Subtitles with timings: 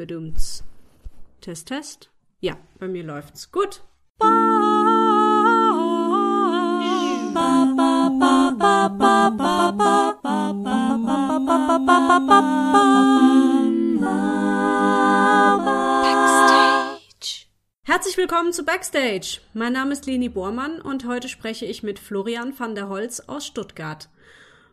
[0.00, 0.64] Bedumts.
[1.42, 2.10] Test, Test.
[2.40, 3.52] Ja, bei mir läuft's.
[3.52, 3.82] Gut.
[17.82, 19.40] Herzlich willkommen zu Backstage.
[19.52, 23.46] Mein Name ist Leni Bormann und heute spreche ich mit Florian van der Holz aus
[23.46, 24.08] Stuttgart.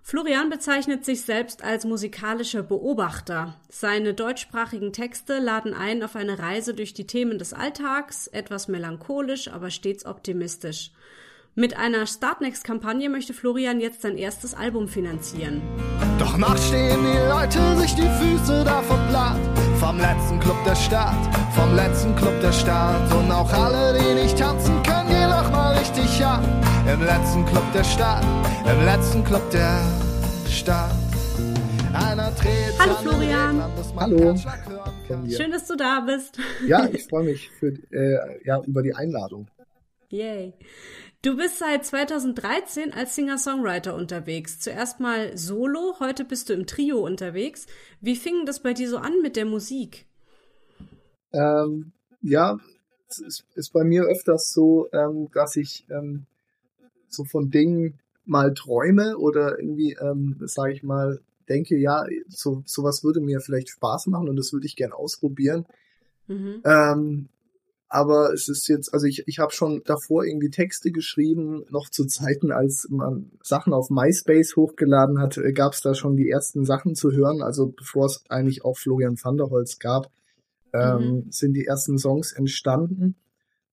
[0.03, 3.55] Florian bezeichnet sich selbst als musikalischer Beobachter.
[3.69, 9.49] Seine deutschsprachigen Texte laden ein auf eine Reise durch die Themen des Alltags, etwas melancholisch,
[9.49, 10.91] aber stets optimistisch.
[11.59, 15.63] Mit einer Startnext-Kampagne möchte Florian jetzt sein erstes Album finanzieren.
[16.19, 19.39] Doch nachts stehen die Leute sich die Füße davon platt.
[19.79, 21.15] Vom letzten Club der Stadt,
[21.55, 23.11] vom letzten Club der Stadt.
[23.11, 26.43] Und auch alle, die nicht tanzen können, gehen noch mal richtig ab.
[26.87, 28.23] Im letzten Club der Stadt,
[28.65, 29.83] im letzten Club der
[30.49, 30.95] Stadt.
[31.93, 33.61] Einer dreht Hallo Florian.
[33.97, 34.35] Hallo.
[35.29, 36.39] Schön, dass du da bist.
[36.65, 39.49] Ja, ich freue mich für, äh, ja, über die Einladung.
[40.09, 40.53] Yay.
[41.21, 44.61] Du bist seit 2013 als Singer-Songwriter unterwegs.
[44.61, 47.67] Zuerst mal solo, heute bist du im Trio unterwegs.
[47.99, 50.05] Wie fing das bei dir so an mit der Musik?
[51.33, 52.57] Ähm, ja,
[53.09, 56.25] es ist, ist, bei mir öfters so, ähm, dass ich ähm,
[57.09, 63.03] so von Dingen mal träume oder irgendwie, ähm, sage ich mal, denke, ja, so sowas
[63.03, 65.65] würde mir vielleicht Spaß machen und das würde ich gern ausprobieren.
[66.27, 66.61] Mhm.
[66.65, 67.29] Ähm,
[67.89, 72.05] aber es ist jetzt, also ich, ich habe schon davor irgendwie Texte geschrieben, noch zu
[72.05, 76.65] Zeiten, als man Sachen auf MySpace hochgeladen hat, äh, gab es da schon die ersten
[76.65, 77.41] Sachen zu hören.
[77.41, 80.11] Also bevor es eigentlich auch Florian van der Holz gab,
[80.73, 81.31] ähm, mhm.
[81.31, 83.15] sind die ersten Songs entstanden.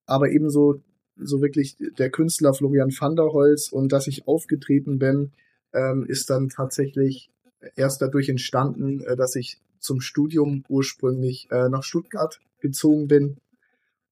[0.06, 0.80] Aber ebenso
[1.16, 5.32] so wirklich der Künstler Florian van der Holz und dass ich aufgetreten bin,
[5.72, 7.30] ähm, ist dann tatsächlich
[7.76, 13.36] erst dadurch entstanden, äh, dass ich zum Studium ursprünglich äh, nach Stuttgart gezogen bin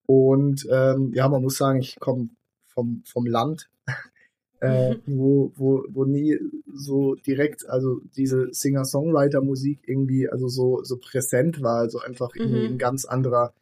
[0.06, 2.28] und ähm, ja, man muss sagen, ich komme
[2.66, 3.70] vom, vom Land,
[4.60, 5.00] äh, mhm.
[5.06, 6.38] wo, wo, wo nie
[6.72, 12.74] so direkt, also diese Singer-Songwriter-Musik irgendwie also so, so präsent war, also einfach irgendwie mhm.
[12.74, 13.54] ein ganz anderer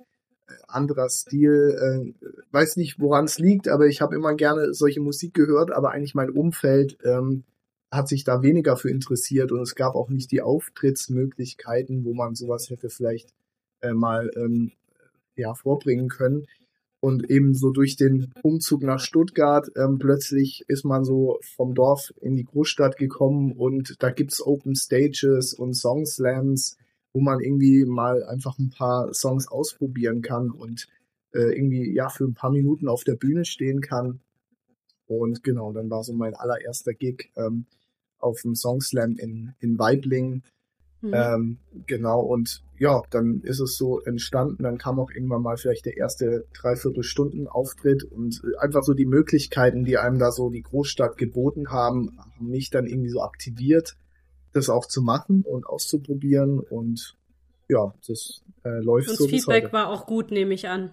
[0.68, 2.14] anderer Stil.
[2.20, 5.90] Äh, weiß nicht, woran es liegt, aber ich habe immer gerne solche Musik gehört, aber
[5.92, 7.44] eigentlich mein Umfeld ähm,
[7.90, 12.34] hat sich da weniger für interessiert und es gab auch nicht die Auftrittsmöglichkeiten, wo man
[12.34, 13.34] sowas hätte vielleicht
[13.80, 14.72] äh, mal ähm,
[15.36, 16.46] ja, vorbringen können.
[17.00, 22.12] Und eben so durch den Umzug nach Stuttgart ähm, plötzlich ist man so vom Dorf
[22.20, 26.76] in die Großstadt gekommen und da gibt's Open Stages und Song Slams,
[27.12, 30.88] wo man irgendwie mal einfach ein paar Songs ausprobieren kann und
[31.32, 34.20] äh, irgendwie ja für ein paar Minuten auf der Bühne stehen kann.
[35.06, 37.66] Und genau, dann war so mein allererster Gig ähm,
[38.18, 40.42] auf dem Song Slam in, in Weibling
[41.02, 41.14] Mhm.
[41.14, 45.86] Ähm, genau, und ja, dann ist es so entstanden, dann kam auch irgendwann mal vielleicht
[45.86, 50.62] der erste Dreiviertelstunden Auftritt und äh, einfach so die Möglichkeiten, die einem da so die
[50.62, 53.96] Großstadt geboten haben, haben mich dann irgendwie so aktiviert,
[54.52, 57.16] das auch zu machen und auszuprobieren und
[57.68, 59.24] ja, das äh, läuft und so.
[59.24, 60.90] Das Feedback war auch gut, nehme ich an.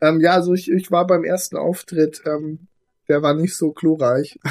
[0.00, 2.68] Ähm, ja, also ich, ich war beim ersten Auftritt, ähm,
[3.08, 4.38] der war nicht so glorreich.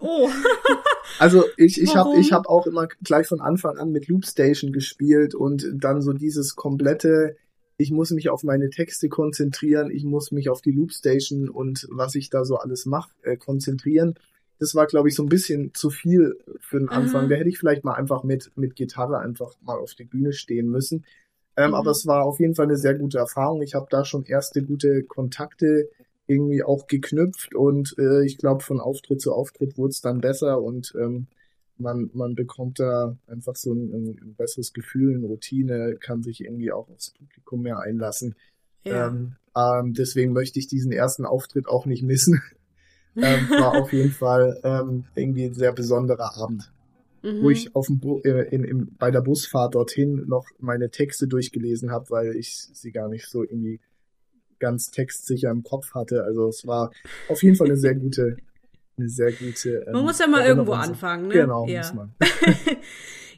[0.00, 0.28] Oh.
[1.20, 5.36] also ich, ich habe ich hab auch immer gleich von Anfang an mit Loopstation gespielt
[5.36, 7.36] und dann so dieses komplette,
[7.76, 12.16] ich muss mich auf meine Texte konzentrieren, ich muss mich auf die Loopstation und was
[12.16, 14.18] ich da so alles mache, äh, konzentrieren.
[14.58, 17.26] Das war, glaube ich, so ein bisschen zu viel für den Anfang.
[17.26, 17.30] Mhm.
[17.30, 20.68] Da hätte ich vielleicht mal einfach mit, mit Gitarre einfach mal auf die Bühne stehen
[20.68, 21.04] müssen.
[21.56, 21.74] Ähm, mhm.
[21.74, 23.62] Aber es war auf jeden Fall eine sehr gute Erfahrung.
[23.62, 25.88] Ich habe da schon erste gute Kontakte
[26.26, 30.60] irgendwie auch geknüpft und äh, ich glaube, von Auftritt zu Auftritt wurde es dann besser
[30.60, 31.26] und ähm,
[31.78, 36.70] man, man bekommt da einfach so ein, ein, besseres Gefühl, eine Routine, kann sich irgendwie
[36.70, 38.34] auch aufs Publikum mehr einlassen.
[38.84, 39.08] Ja.
[39.08, 42.42] Ähm, ähm, deswegen möchte ich diesen ersten Auftritt auch nicht missen.
[43.16, 46.72] Ähm, war auf jeden Fall ähm, irgendwie ein sehr besonderer Abend.
[47.22, 47.42] Mhm.
[47.42, 51.26] Wo ich auf dem Bu äh, in, in, bei der Busfahrt dorthin noch meine Texte
[51.26, 53.80] durchgelesen habe, weil ich sie gar nicht so irgendwie
[54.58, 56.24] ganz textsicher im Kopf hatte.
[56.24, 56.90] Also es war
[57.28, 58.36] auf jeden Fall eine sehr gute,
[58.96, 59.84] eine sehr gute.
[59.86, 61.34] Ähm, man muss ja mal irgendwo anfangen, ne?
[61.34, 61.80] Genau, ja.
[61.80, 62.14] muss man.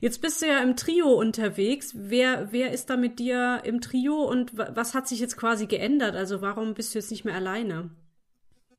[0.00, 1.92] Jetzt bist du ja im Trio unterwegs.
[1.94, 6.16] Wer, wer ist da mit dir im Trio und was hat sich jetzt quasi geändert?
[6.16, 7.90] Also warum bist du jetzt nicht mehr alleine?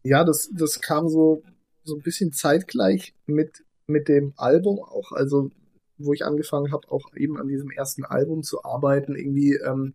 [0.04, 1.44] Ja, das, das kam so,
[1.84, 5.12] so ein bisschen zeitgleich mit, mit dem Album auch.
[5.12, 5.52] Also,
[5.98, 9.16] wo ich angefangen habe, auch eben an diesem ersten Album zu arbeiten.
[9.16, 9.94] Irgendwie ähm,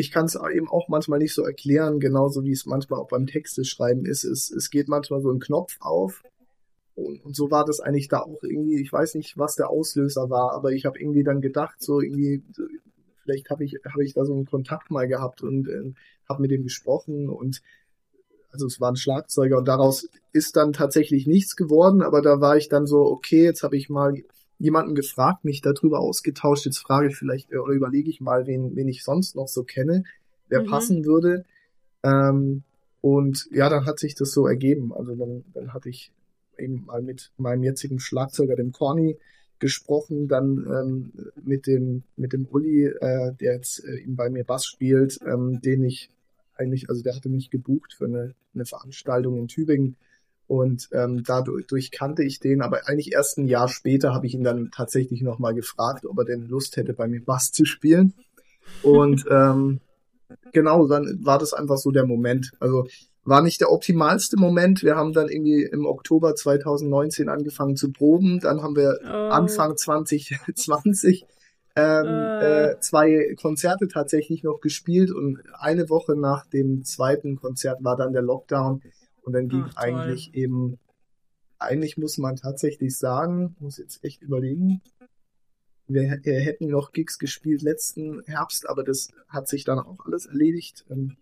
[0.00, 3.26] ich kann es eben auch manchmal nicht so erklären, genauso wie es manchmal auch beim
[3.26, 4.24] Texte schreiben ist.
[4.24, 6.22] Es, es geht manchmal so ein Knopf auf.
[6.94, 10.28] Und, und so war das eigentlich da auch irgendwie, ich weiß nicht, was der Auslöser
[10.30, 12.42] war, aber ich habe irgendwie dann gedacht, so irgendwie,
[13.22, 15.92] vielleicht habe ich, habe ich da so einen Kontakt mal gehabt und äh,
[16.28, 17.62] habe mit ihm gesprochen und
[18.52, 22.56] also es war ein Schlagzeuger und daraus ist dann tatsächlich nichts geworden, aber da war
[22.56, 24.14] ich dann so, okay, jetzt habe ich mal
[24.58, 28.76] jemanden gefragt, mich darüber ausgetauscht, jetzt frage ich vielleicht äh, oder überlege ich mal, wen,
[28.76, 30.04] wen ich sonst noch so kenne,
[30.48, 30.66] wer mhm.
[30.66, 31.44] passen würde.
[32.02, 32.62] Ähm,
[33.00, 34.92] und ja, dann hat sich das so ergeben.
[34.92, 36.12] Also dann, dann hatte ich
[36.58, 39.18] eben mal mit meinem jetzigen Schlagzeuger, dem Corny,
[39.60, 41.12] gesprochen, dann ähm,
[41.42, 45.60] mit dem mit dem Uli, äh, der jetzt äh, eben bei mir Bass spielt, ähm,
[45.60, 46.10] den ich
[46.60, 49.96] eigentlich, also der hatte mich gebucht für eine, eine Veranstaltung in Tübingen
[50.50, 54.42] und ähm, dadurch kannte ich den, aber eigentlich erst ein Jahr später habe ich ihn
[54.42, 58.14] dann tatsächlich nochmal gefragt, ob er denn Lust hätte, bei mir Bass zu spielen.
[58.82, 59.78] Und ähm,
[60.52, 62.50] genau, dann war das einfach so der Moment.
[62.58, 62.88] Also
[63.22, 64.82] war nicht der optimalste Moment.
[64.82, 68.40] Wir haben dann irgendwie im Oktober 2019 angefangen zu proben.
[68.40, 69.06] Dann haben wir oh.
[69.06, 71.26] Anfang 2020
[71.80, 72.70] ähm, äh.
[72.70, 78.12] Äh, zwei Konzerte tatsächlich noch gespielt und eine Woche nach dem zweiten Konzert war dann
[78.12, 78.82] der Lockdown
[79.22, 80.78] und dann ging Ach, eigentlich eben,
[81.58, 84.80] eigentlich muss man tatsächlich sagen, muss jetzt echt überlegen,
[85.92, 90.26] wir, wir hätten noch Gigs gespielt letzten Herbst, aber das hat sich dann auch alles
[90.26, 90.84] erledigt.
[90.90, 91.16] Ähm,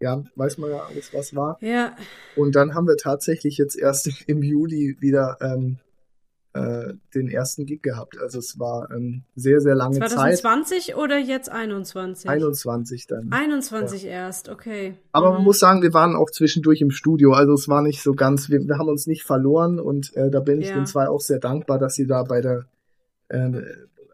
[0.00, 1.56] ja, weiß man ja alles, was war.
[1.60, 1.96] Ja.
[2.36, 5.78] Und dann haben wir tatsächlich jetzt erst im Juli wieder ähm,
[6.54, 8.16] äh, den ersten Gig gehabt.
[8.20, 10.38] Also es war ähm, sehr, sehr lange 2020 Zeit.
[10.40, 12.30] 2020 oder jetzt 21?
[12.30, 13.32] 21 dann.
[13.32, 14.10] 21 ja.
[14.10, 14.94] erst, okay.
[15.10, 15.34] Aber mhm.
[15.34, 17.32] man muss sagen, wir waren auch zwischendurch im Studio.
[17.32, 20.38] Also es war nicht so ganz, wir, wir haben uns nicht verloren und äh, da
[20.40, 20.76] bin ich ja.
[20.76, 22.66] den zwei auch sehr dankbar, dass sie da bei der
[23.28, 23.62] äh,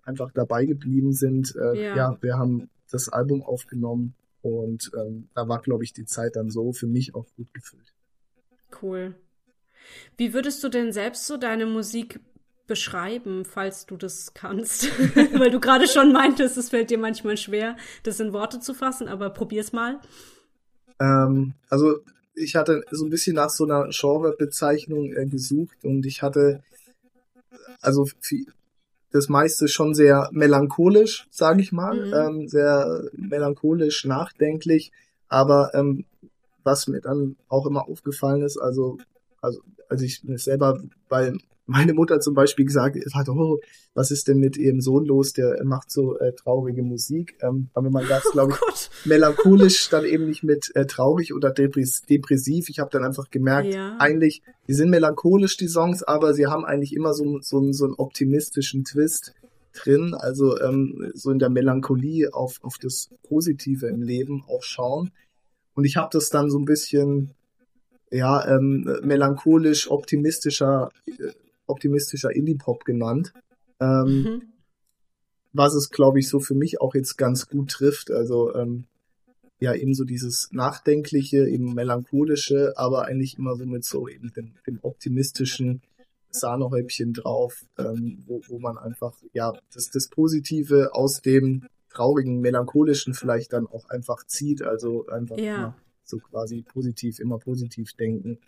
[0.03, 1.55] einfach dabei geblieben sind.
[1.57, 1.97] Äh, ja.
[1.97, 6.49] ja, wir haben das Album aufgenommen und ähm, da war, glaube ich, die Zeit dann
[6.49, 7.93] so für mich auch gut gefüllt.
[8.81, 9.15] Cool.
[10.17, 12.21] Wie würdest du denn selbst so deine Musik
[12.71, 14.89] beschreiben, falls du das kannst?
[15.39, 19.09] Weil du gerade schon meintest, es fällt dir manchmal schwer, das in Worte zu fassen,
[19.09, 19.99] aber probier's mal.
[21.01, 21.99] Ähm, also
[22.35, 26.63] ich hatte so ein bisschen nach so einer Genrebezeichnung äh, gesucht und ich hatte
[27.81, 28.07] also
[29.11, 32.15] das meiste schon sehr melancholisch, sage ich mal, mhm.
[32.15, 34.93] ähm, sehr melancholisch, nachdenklich.
[35.29, 36.05] Aber ähm,
[36.63, 38.99] was mir dann auch immer aufgefallen ist, also,
[39.41, 41.33] also als ich selber bei
[41.71, 43.61] meine Mutter zum Beispiel gesagt hat, oh,
[43.95, 45.33] was ist denn mit ihrem Sohn los?
[45.33, 47.39] Der macht so äh, traurige Musik.
[47.43, 51.53] Ähm, aber man das, glaube ich, oh melancholisch dann eben nicht mit äh, traurig oder
[51.53, 52.69] depressiv.
[52.69, 53.97] Ich habe dann einfach gemerkt, ja.
[53.99, 57.95] eigentlich, die sind melancholisch, die Songs, aber sie haben eigentlich immer so, so, so einen
[57.95, 59.35] optimistischen Twist
[59.73, 60.15] drin.
[60.15, 65.13] Also ähm, so in der Melancholie auf, auf das Positive im Leben auch schauen.
[65.75, 67.31] Und ich habe das dann so ein bisschen
[68.11, 71.31] ja, ähm, melancholisch, optimistischer äh,
[71.71, 73.33] optimistischer Indie-Pop genannt.
[73.81, 74.43] Ähm, mhm.
[75.53, 78.11] Was es, glaube ich, so für mich auch jetzt ganz gut trifft.
[78.11, 78.85] Also ähm,
[79.59, 84.55] ja, eben so dieses Nachdenkliche, eben Melancholische, aber eigentlich immer so mit so eben dem,
[84.67, 85.83] dem optimistischen
[86.31, 93.15] Sahnehäubchen drauf, ähm, wo, wo man einfach, ja, das, das Positive aus dem traurigen, melancholischen
[93.15, 94.63] vielleicht dann auch einfach zieht.
[94.63, 95.75] Also einfach ja.
[96.05, 98.39] so quasi positiv, immer positiv denken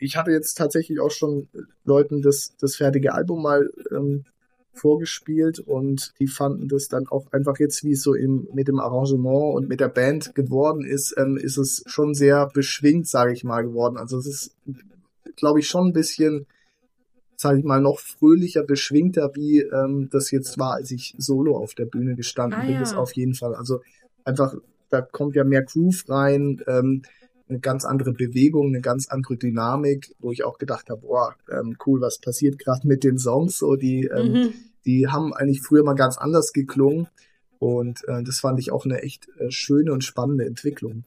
[0.00, 1.48] ich hatte jetzt tatsächlich auch schon
[1.84, 4.24] Leuten das, das fertige Album mal ähm,
[4.72, 8.78] vorgespielt und die fanden das dann auch einfach jetzt, wie es so im, mit dem
[8.78, 13.44] Arrangement und mit der Band geworden ist, ähm, ist es schon sehr beschwingt, sage ich
[13.44, 13.96] mal, geworden.
[13.96, 14.56] Also es ist,
[15.36, 16.46] glaube ich, schon ein bisschen,
[17.36, 21.74] sage ich mal, noch fröhlicher, beschwingter, wie ähm, das jetzt war, als ich solo auf
[21.74, 22.74] der Bühne gestanden ah, bin.
[22.74, 22.80] Ja.
[22.80, 23.54] Das auf jeden Fall.
[23.54, 23.80] Also
[24.24, 24.54] einfach,
[24.88, 26.62] da kommt ja mehr Groove rein.
[26.66, 27.02] Ähm,
[27.50, 31.76] eine ganz andere Bewegung, eine ganz andere Dynamik, wo ich auch gedacht habe, boah, ähm,
[31.86, 33.58] cool, was passiert gerade mit den Songs?
[33.58, 34.54] So, die, ähm, mhm.
[34.84, 37.08] die haben eigentlich früher mal ganz anders geklungen.
[37.58, 41.04] Und äh, das fand ich auch eine echt äh, schöne und spannende Entwicklung.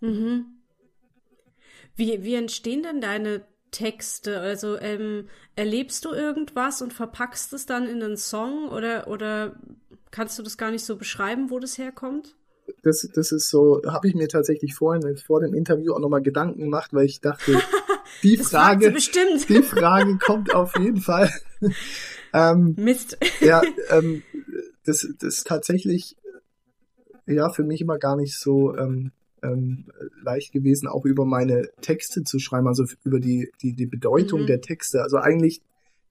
[0.00, 0.46] Mhm.
[1.96, 4.40] Wie, wie entstehen denn deine Texte?
[4.40, 9.56] Also ähm, erlebst du irgendwas und verpackst es dann in einen Song oder, oder
[10.10, 12.34] kannst du das gar nicht so beschreiben, wo das herkommt?
[12.82, 16.60] Das, das ist so, habe ich mir tatsächlich vorhin vor dem Interview auch nochmal Gedanken
[16.60, 17.52] gemacht, weil ich dachte,
[18.22, 21.30] die Frage, die Frage kommt auf jeden Fall.
[22.34, 23.18] ähm, Mist.
[23.40, 24.22] ja, ähm,
[24.84, 26.16] das, das ist tatsächlich
[27.26, 29.86] ja für mich immer gar nicht so ähm, ähm,
[30.22, 34.46] leicht gewesen, auch über meine Texte zu schreiben, also über die, die, die Bedeutung mhm.
[34.46, 35.02] der Texte.
[35.02, 35.62] Also eigentlich,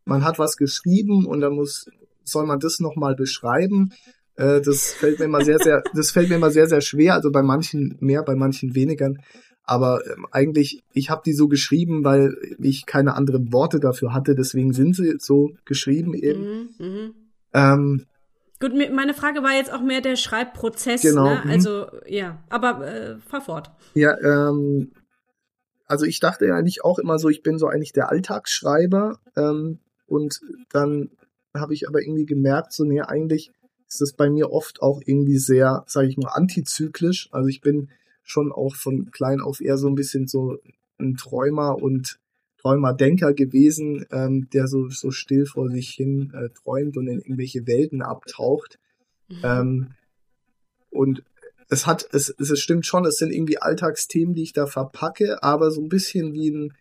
[0.06, 1.90] man hat was geschrieben und dann muss,
[2.24, 3.94] soll man das nochmal beschreiben
[4.36, 7.14] äh, das fällt mir immer sehr, sehr, das fällt mir immer sehr, sehr schwer.
[7.14, 9.14] Also bei manchen mehr, bei manchen weniger.
[9.64, 14.36] Aber ähm, eigentlich, ich habe die so geschrieben, weil ich keine anderen Worte dafür hatte.
[14.36, 16.70] Deswegen sind sie so geschrieben eben.
[16.78, 17.12] Mhm, mh.
[17.54, 18.06] ähm,
[18.60, 21.02] Gut, meine Frage war jetzt auch mehr der Schreibprozess.
[21.02, 21.26] Genau.
[21.26, 21.44] Ne?
[21.50, 23.72] Also ja, aber äh, fahr fort.
[23.94, 24.92] Ja, ähm,
[25.86, 29.80] also ich dachte ja eigentlich auch immer so, ich bin so eigentlich der Alltagsschreiber ähm,
[30.08, 30.40] und
[30.72, 31.10] dann
[31.54, 33.52] habe ich aber irgendwie gemerkt, so nee, eigentlich
[33.94, 37.30] ist das bei mir oft auch irgendwie sehr, sage ich mal, antizyklisch.
[37.32, 37.90] Also ich bin
[38.24, 40.58] schon auch von klein auf eher so ein bisschen so
[41.00, 42.20] ein Träumer und
[42.62, 47.68] Träumer-Denker gewesen, ähm, der so, so still vor sich hin äh, träumt und in irgendwelche
[47.68, 48.80] Welten abtaucht.
[49.28, 49.42] Mhm.
[49.44, 49.88] Ähm,
[50.90, 51.24] und
[51.70, 55.72] es hat, es, es stimmt schon, es sind irgendwie Alltagsthemen, die ich da verpacke, aber
[55.72, 56.74] so ein bisschen wie ein,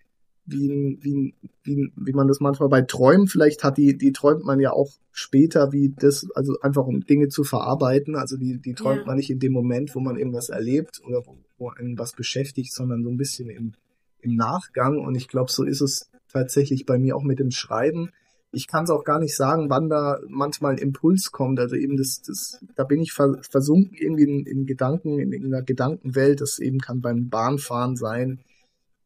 [0.44, 1.32] wie ein, wie ein,
[1.62, 4.72] wie, ein, wie man das manchmal bei Träumen vielleicht hat, die, die träumt man ja
[4.72, 8.16] auch später, wie das, also einfach um Dinge zu verarbeiten.
[8.16, 9.06] Also die, die träumt ja.
[9.06, 12.72] man nicht in dem Moment, wo man irgendwas erlebt oder wo, wo einen was beschäftigt,
[12.72, 13.72] sondern so ein bisschen im,
[14.20, 14.98] im Nachgang.
[14.98, 18.10] Und ich glaube, so ist es tatsächlich bei mir auch mit dem Schreiben.
[18.50, 21.60] Ich kann es auch gar nicht sagen, wann da manchmal ein Impuls kommt.
[21.60, 26.40] Also eben das, das da bin ich versunken irgendwie in, in Gedanken, in irgendeiner Gedankenwelt.
[26.40, 28.40] Das eben kann beim Bahnfahren sein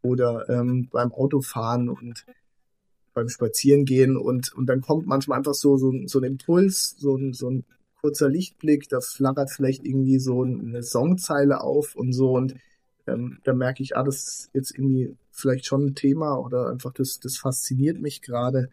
[0.06, 2.24] oder ähm, beim Autofahren und
[3.14, 7.32] beim Spazierengehen und, und dann kommt manchmal einfach so, so, so ein Impuls, so ein,
[7.32, 7.64] so ein
[8.00, 12.54] kurzer Lichtblick, da flackert vielleicht irgendwie so eine Songzeile auf und so und
[13.06, 16.92] ähm, da merke ich, ah, das ist jetzt irgendwie vielleicht schon ein Thema oder einfach
[16.92, 18.68] das, das fasziniert mich gerade.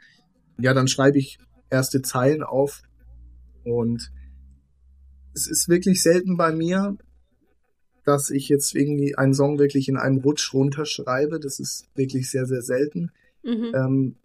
[0.59, 2.83] Ja, dann schreibe ich erste Zeilen auf
[3.63, 4.11] und
[5.33, 6.97] es ist wirklich selten bei mir,
[8.05, 11.39] dass ich jetzt irgendwie einen Song wirklich in einem Rutsch runterschreibe.
[11.39, 13.12] Das ist wirklich sehr, sehr selten.
[13.43, 13.72] Mhm.
[13.74, 14.15] Ähm,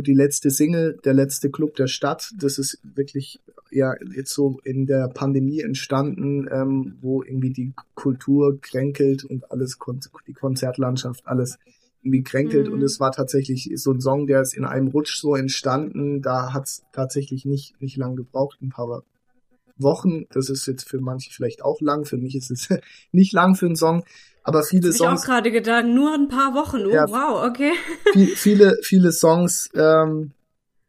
[0.00, 3.40] die letzte Single, der letzte Club der Stadt, das ist wirklich
[3.70, 9.78] ja jetzt so in der Pandemie entstanden, ähm, wo irgendwie die Kultur kränkelt und alles,
[10.26, 11.58] die Konzertlandschaft, alles
[12.02, 12.68] irgendwie kränkelt.
[12.68, 12.74] Mhm.
[12.74, 16.22] Und es war tatsächlich so ein Song, der ist in einem Rutsch so entstanden.
[16.22, 19.02] Da hat es tatsächlich nicht, nicht lang gebraucht, ein paar
[19.78, 20.26] Wochen.
[20.30, 22.04] Das ist jetzt für manche vielleicht auch lang.
[22.04, 22.68] Für mich ist es
[23.12, 24.04] nicht lang für einen Song.
[24.42, 25.22] Aber viele Songs.
[25.22, 26.86] Ich auch gerade gedacht, nur ein paar Wochen.
[26.86, 27.72] Oh, ja, wow, okay.
[28.12, 30.32] Viel, viele, viele Songs ähm,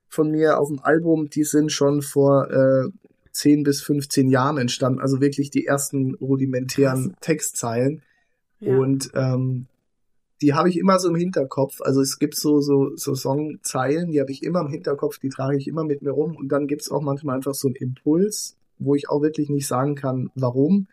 [0.08, 2.89] von mir auf dem Album, die sind schon vor äh,
[3.31, 5.00] 10 bis 15 Jahren entstanden.
[5.00, 7.19] Also wirklich die ersten rudimentären Krass.
[7.22, 8.01] Textzeilen.
[8.60, 8.77] Ja.
[8.77, 9.67] Und ähm,
[10.41, 11.81] die habe ich immer so im Hinterkopf.
[11.81, 15.58] Also es gibt so, so, so Songzeilen, die habe ich immer im Hinterkopf, die trage
[15.58, 16.36] ich immer mit mir rum.
[16.36, 19.67] Und dann gibt es auch manchmal einfach so einen Impuls, wo ich auch wirklich nicht
[19.67, 20.88] sagen kann, warum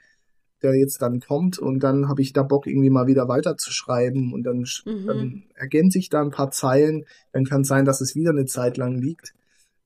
[0.63, 1.59] der jetzt dann kommt.
[1.59, 4.33] Und dann habe ich da Bock irgendwie mal wieder weiterzuschreiben.
[4.33, 5.07] Und dann, mhm.
[5.07, 8.47] dann ergänze ich da ein paar Zeilen, dann kann es sein, dass es wieder eine
[8.47, 9.35] Zeit lang liegt.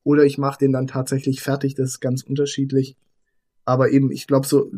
[0.03, 2.95] Oder ich mache den dann tatsächlich fertig, das ist ganz unterschiedlich.
[3.65, 4.71] Aber eben, ich glaube so,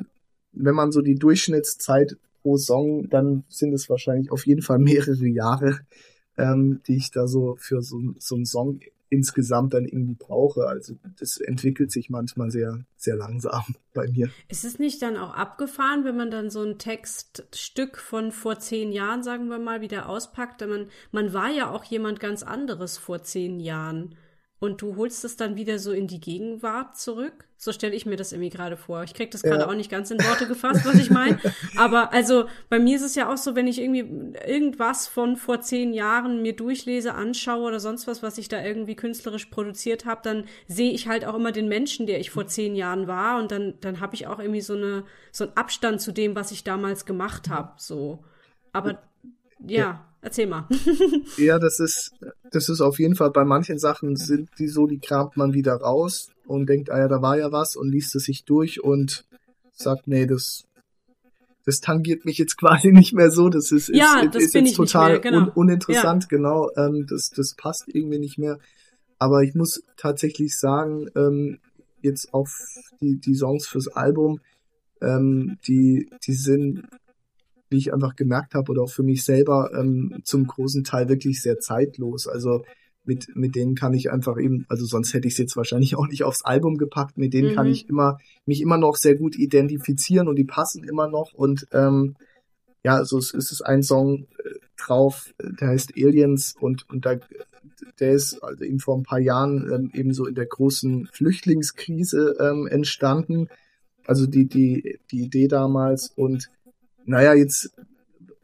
[0.51, 5.27] wenn man so die Durchschnittszeit pro Song, dann sind es wahrscheinlich auf jeden Fall mehrere
[5.27, 5.79] Jahre,
[6.37, 8.79] ähm, die ich da so für so, so einen Song
[9.13, 10.67] insgesamt dann irgendwie brauche.
[10.67, 14.29] Also das entwickelt sich manchmal sehr, sehr langsam bei mir.
[14.49, 18.91] Ist es nicht dann auch abgefahren, wenn man dann so ein Textstück von vor zehn
[18.91, 20.61] Jahren, sagen wir mal, wieder auspackt?
[20.61, 24.15] Man, man war ja auch jemand ganz anderes vor zehn Jahren
[24.63, 27.49] und du holst es dann wieder so in die Gegenwart zurück.
[27.57, 29.03] So stelle ich mir das irgendwie gerade vor.
[29.03, 29.67] Ich kriege das gerade ja.
[29.67, 31.37] auch nicht ganz in Worte gefasst, was ich meine.
[31.77, 35.59] Aber also bei mir ist es ja auch so, wenn ich irgendwie irgendwas von vor
[35.59, 40.21] zehn Jahren mir durchlese, anschaue oder sonst was, was ich da irgendwie künstlerisch produziert habe,
[40.23, 43.41] dann sehe ich halt auch immer den Menschen, der ich vor zehn Jahren war.
[43.41, 45.03] Und dann, dann habe ich auch irgendwie so eine
[45.33, 47.73] so einen Abstand zu dem, was ich damals gemacht habe.
[47.75, 48.23] So.
[48.71, 49.01] Aber
[49.59, 49.77] ja.
[49.77, 50.67] ja Erzähl mal.
[51.37, 52.13] ja, das ist,
[52.49, 55.73] das ist auf jeden Fall bei manchen Sachen sind die so, die kramt man wieder
[55.73, 59.25] raus und denkt, ah ja, da war ja was und liest es sich durch und
[59.73, 60.63] sagt, nee, das,
[61.65, 63.49] das tangiert mich jetzt quasi nicht mehr so.
[63.49, 65.39] Das ist, ja, ist, das ist jetzt total mehr, genau.
[65.39, 66.29] un uninteressant, ja.
[66.29, 66.69] genau.
[66.77, 68.59] Ähm, das, das passt irgendwie nicht mehr.
[69.19, 71.59] Aber ich muss tatsächlich sagen, ähm,
[72.01, 72.57] jetzt auf
[73.01, 74.39] die, die Songs fürs Album,
[75.01, 76.83] ähm, die, die sind
[77.73, 81.41] wie ich einfach gemerkt habe, oder auch für mich selber ähm, zum großen Teil wirklich
[81.41, 82.27] sehr zeitlos.
[82.27, 82.63] Also
[83.03, 86.07] mit, mit denen kann ich einfach eben, also sonst hätte ich es jetzt wahrscheinlich auch
[86.07, 87.55] nicht aufs Album gepackt, mit denen mhm.
[87.55, 91.67] kann ich immer, mich immer noch sehr gut identifizieren und die passen immer noch und
[91.73, 92.15] ähm,
[92.85, 97.15] ja, also es ist ein Song äh, drauf, der heißt Aliens und, und da,
[97.99, 102.35] der ist also eben vor ein paar Jahren ähm, eben so in der großen Flüchtlingskrise
[102.39, 103.47] ähm, entstanden.
[104.05, 106.49] Also die, die, die Idee damals und
[107.05, 107.71] naja, jetzt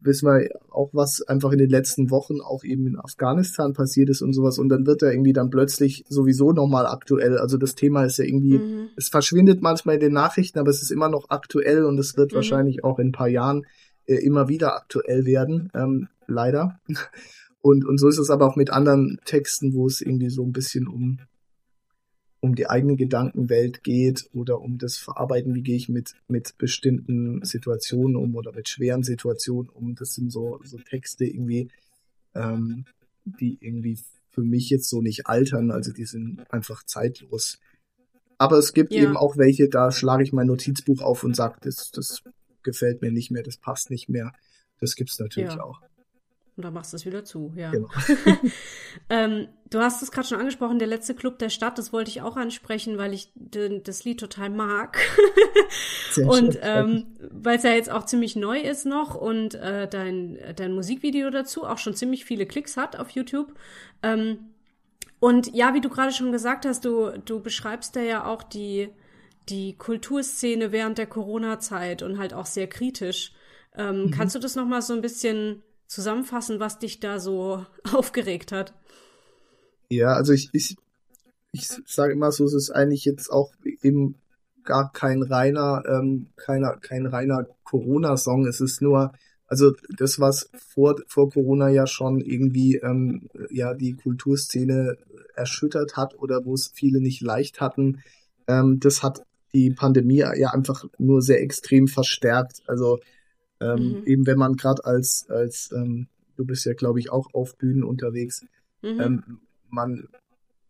[0.02, 4.22] wissen wir auch, was einfach in den letzten Wochen auch eben in Afghanistan passiert ist
[4.22, 4.58] und sowas.
[4.58, 7.38] Und dann wird er irgendwie dann plötzlich sowieso nochmal aktuell.
[7.38, 8.90] Also das Thema ist ja irgendwie, mhm.
[8.96, 12.32] es verschwindet manchmal in den Nachrichten, aber es ist immer noch aktuell und es wird
[12.32, 12.38] mhm.
[12.38, 13.66] wahrscheinlich auch in ein paar Jahren
[14.06, 16.80] äh, immer wieder aktuell werden, ähm, leider.
[17.62, 20.54] Und, und so ist es aber auch mit anderen Texten, wo es irgendwie so ein
[20.54, 21.20] bisschen um
[22.42, 27.44] um die eigene Gedankenwelt geht oder um das Verarbeiten, wie gehe ich mit, mit bestimmten
[27.44, 29.96] Situationen um oder mit schweren Situationen um.
[29.96, 31.70] Das sind so, so Texte irgendwie,
[32.36, 32.86] ähm,
[33.26, 37.60] die irgendwie für mich jetzt so nicht altern, also die sind einfach zeitlos.
[38.38, 39.04] Aber es gibt ja.
[39.04, 42.24] eben auch welche, da schlage ich mein Notizbuch auf und sage, das, das
[42.64, 44.32] gefällt mir nicht mehr, das passt nicht mehr.
[44.80, 45.64] Das gibt's natürlich ja.
[45.64, 45.82] auch.
[46.60, 47.72] Und dann machst du es wieder zu, ja.
[47.72, 47.88] Genau.
[49.10, 52.22] ähm, du hast es gerade schon angesprochen, der letzte Club der Stadt, das wollte ich
[52.22, 54.98] auch ansprechen, weil ich das Lied total mag.
[56.18, 60.74] und ähm, weil es ja jetzt auch ziemlich neu ist noch und äh, dein, dein
[60.74, 63.54] Musikvideo dazu auch schon ziemlich viele Klicks hat auf YouTube.
[64.04, 64.50] Ähm,
[65.22, 68.90] und ja, wie du gerade schon gesagt hast, du, du beschreibst da ja auch die,
[69.48, 73.32] die Kulturszene während der Corona-Zeit und halt auch sehr kritisch.
[73.78, 74.12] Ähm, mhm.
[74.12, 78.74] Kannst du das nochmal so ein bisschen zusammenfassen, was dich da so aufgeregt hat?
[79.90, 80.78] Ja, also ich, ich,
[81.52, 84.16] ich sage immer so, es ist eigentlich jetzt auch eben
[84.64, 88.46] gar kein reiner, ähm, keiner, kein reiner Corona-Song.
[88.46, 89.14] Es ist nur,
[89.48, 94.96] also das, was vor, vor Corona ja schon irgendwie ähm, ja die Kulturszene
[95.36, 98.04] erschüttert hat oder wo es viele nicht leicht hatten,
[98.48, 102.62] ähm, das hat die Pandemie ja einfach nur sehr extrem verstärkt.
[102.68, 103.00] Also
[103.62, 104.04] ähm, mhm.
[104.06, 107.84] Eben wenn man gerade als, als ähm, du bist ja, glaube ich, auch auf Bühnen
[107.84, 108.46] unterwegs,
[108.82, 109.00] mhm.
[109.00, 109.40] ähm,
[109.70, 110.08] man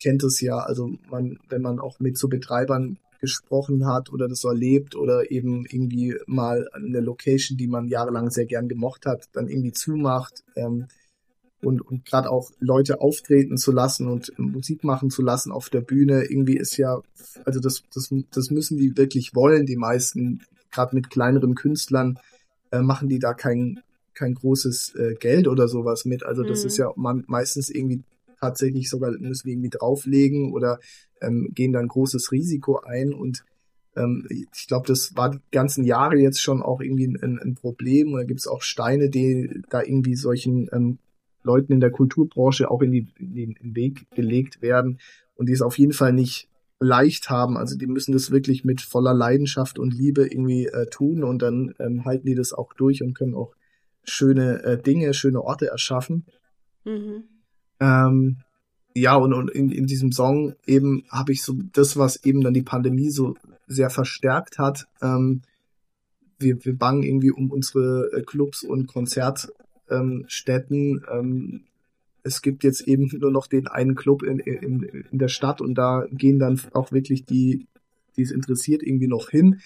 [0.02, 4.46] kennt es ja, also man, wenn man auch mit so Betreibern gesprochen hat oder das
[4.46, 9.50] erlebt oder eben irgendwie mal eine Location, die man jahrelang sehr gern gemocht hat, dann
[9.50, 10.88] irgendwie zumacht ähm,
[11.62, 15.82] und, und gerade auch Leute auftreten zu lassen und Musik machen zu lassen auf der
[15.82, 17.02] Bühne, irgendwie ist ja,
[17.44, 20.42] also das, das, das müssen die wirklich wollen, die meisten,
[20.72, 22.18] gerade mit kleineren Künstlern,
[22.72, 23.80] äh, machen die da kein,
[24.14, 26.24] kein großes äh, Geld oder sowas mit.
[26.24, 26.68] Also das mhm.
[26.68, 28.04] ist ja man, meistens irgendwie
[28.40, 30.80] tatsächlich sogar müssen wir irgendwie drauflegen oder
[31.22, 33.44] ähm, gehen dann großes Risiko ein und
[33.96, 38.14] ähm, ich glaube, das war die ganzen Jahre jetzt schon auch irgendwie ein, ein Problem.
[38.14, 41.00] Und da gibt es auch Steine, die da irgendwie solchen ähm,
[41.44, 45.00] Leuten in der Kulturbranche auch in, die, in den Weg gelegt werden
[45.36, 46.49] und die es auf jeden Fall nicht
[46.80, 47.58] leicht haben.
[47.58, 51.74] Also die müssen das wirklich mit voller Leidenschaft und Liebe irgendwie äh, tun und dann
[51.80, 53.54] ähm, halten die das auch durch und können auch
[54.04, 56.26] schöne äh, Dinge, schöne Orte erschaffen.
[56.86, 57.24] Mhm.
[57.80, 58.38] Ähm,
[58.96, 62.54] ja, und, und in, in diesem Song eben habe ich so das, was eben dann
[62.54, 63.36] die Pandemie so
[63.68, 64.88] sehr verstärkt hat.
[65.02, 65.42] Ähm,
[66.40, 71.06] wir, wir bangen irgendwie um unsere äh, Clubs und Konzertstätten.
[71.12, 71.66] Ähm,
[72.24, 75.76] es gibt jetzt eben nur noch den einen Club in, in, in der Stadt und
[75.76, 77.68] da gehen dann auch wirklich die,
[78.18, 79.62] die es interessiert, irgendwie noch hin.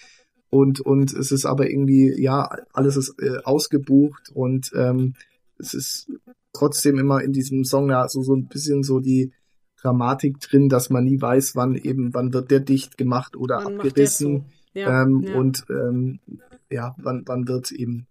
[0.50, 5.14] Und, und es ist aber irgendwie, ja, alles ist äh, ausgebucht und ähm,
[5.58, 6.12] es ist
[6.52, 9.32] trotzdem immer in diesem Song ja so, so ein bisschen so die
[9.82, 13.76] Dramatik drin, dass man nie weiß, wann eben, wann wird der dicht gemacht oder wann
[13.76, 14.46] abgerissen.
[14.72, 15.34] Ja, ähm, ja.
[15.34, 16.20] Und ähm,
[16.70, 18.06] ja, wann, wann wird eben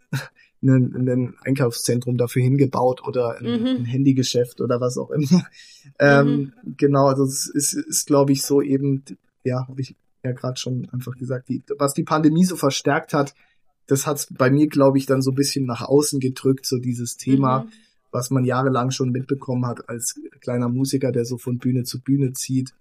[0.64, 3.68] ein, ein Einkaufszentrum dafür hingebaut oder ein, mhm.
[3.68, 5.46] ein Handygeschäft oder was auch immer.
[6.00, 6.76] Ähm, mhm.
[6.78, 9.04] Genau, also es ist, ist glaube ich, so eben,
[9.44, 13.36] ja, habe ich ja gerade schon einfach gesagt, die, was die Pandemie so verstärkt hat,
[13.88, 17.18] das hat bei mir, glaube ich, dann so ein bisschen nach außen gedrückt, so dieses
[17.18, 17.70] Thema, mhm.
[18.12, 22.32] was man jahrelang schon mitbekommen hat als kleiner Musiker, der so von Bühne zu Bühne
[22.32, 22.74] zieht.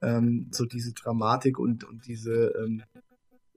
[0.00, 2.82] Ähm, so diese Dramatik und, und diese ähm,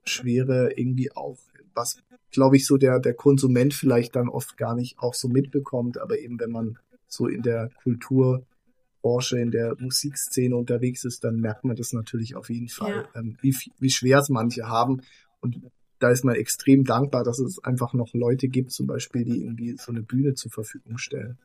[0.04, 1.38] Schwere irgendwie auch,
[1.74, 5.98] was glaube ich, so der, der Konsument vielleicht dann oft gar nicht auch so mitbekommt,
[5.98, 11.64] aber eben wenn man so in der Kulturbranche, in der Musikszene unterwegs ist, dann merkt
[11.64, 13.20] man das natürlich auf jeden Fall, ja.
[13.20, 15.02] ähm, wie, wie schwer es manche haben.
[15.40, 15.60] Und
[15.98, 19.76] da ist man extrem dankbar, dass es einfach noch Leute gibt, zum Beispiel, die irgendwie
[19.76, 21.38] so eine Bühne zur Verfügung stellen.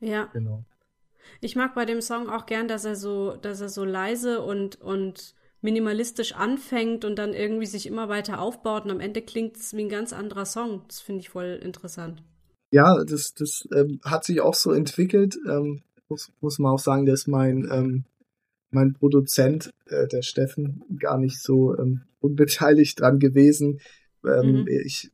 [0.00, 0.26] Ja.
[0.32, 0.64] Genau.
[1.40, 4.80] Ich mag bei dem Song auch gern, dass er so, dass er so leise und,
[4.80, 9.74] und minimalistisch anfängt und dann irgendwie sich immer weiter aufbaut und am Ende klingt es
[9.74, 10.82] wie ein ganz anderer Song.
[10.86, 12.22] Das finde ich voll interessant.
[12.70, 15.38] Ja, das, das ähm, hat sich auch so entwickelt.
[15.48, 18.04] Ähm, muss, muss man auch sagen, dass mein, ähm,
[18.70, 23.80] mein Produzent, äh, der Steffen, gar nicht so ähm, unbeteiligt dran gewesen.
[24.24, 24.68] Ähm, mhm.
[24.84, 25.10] Ich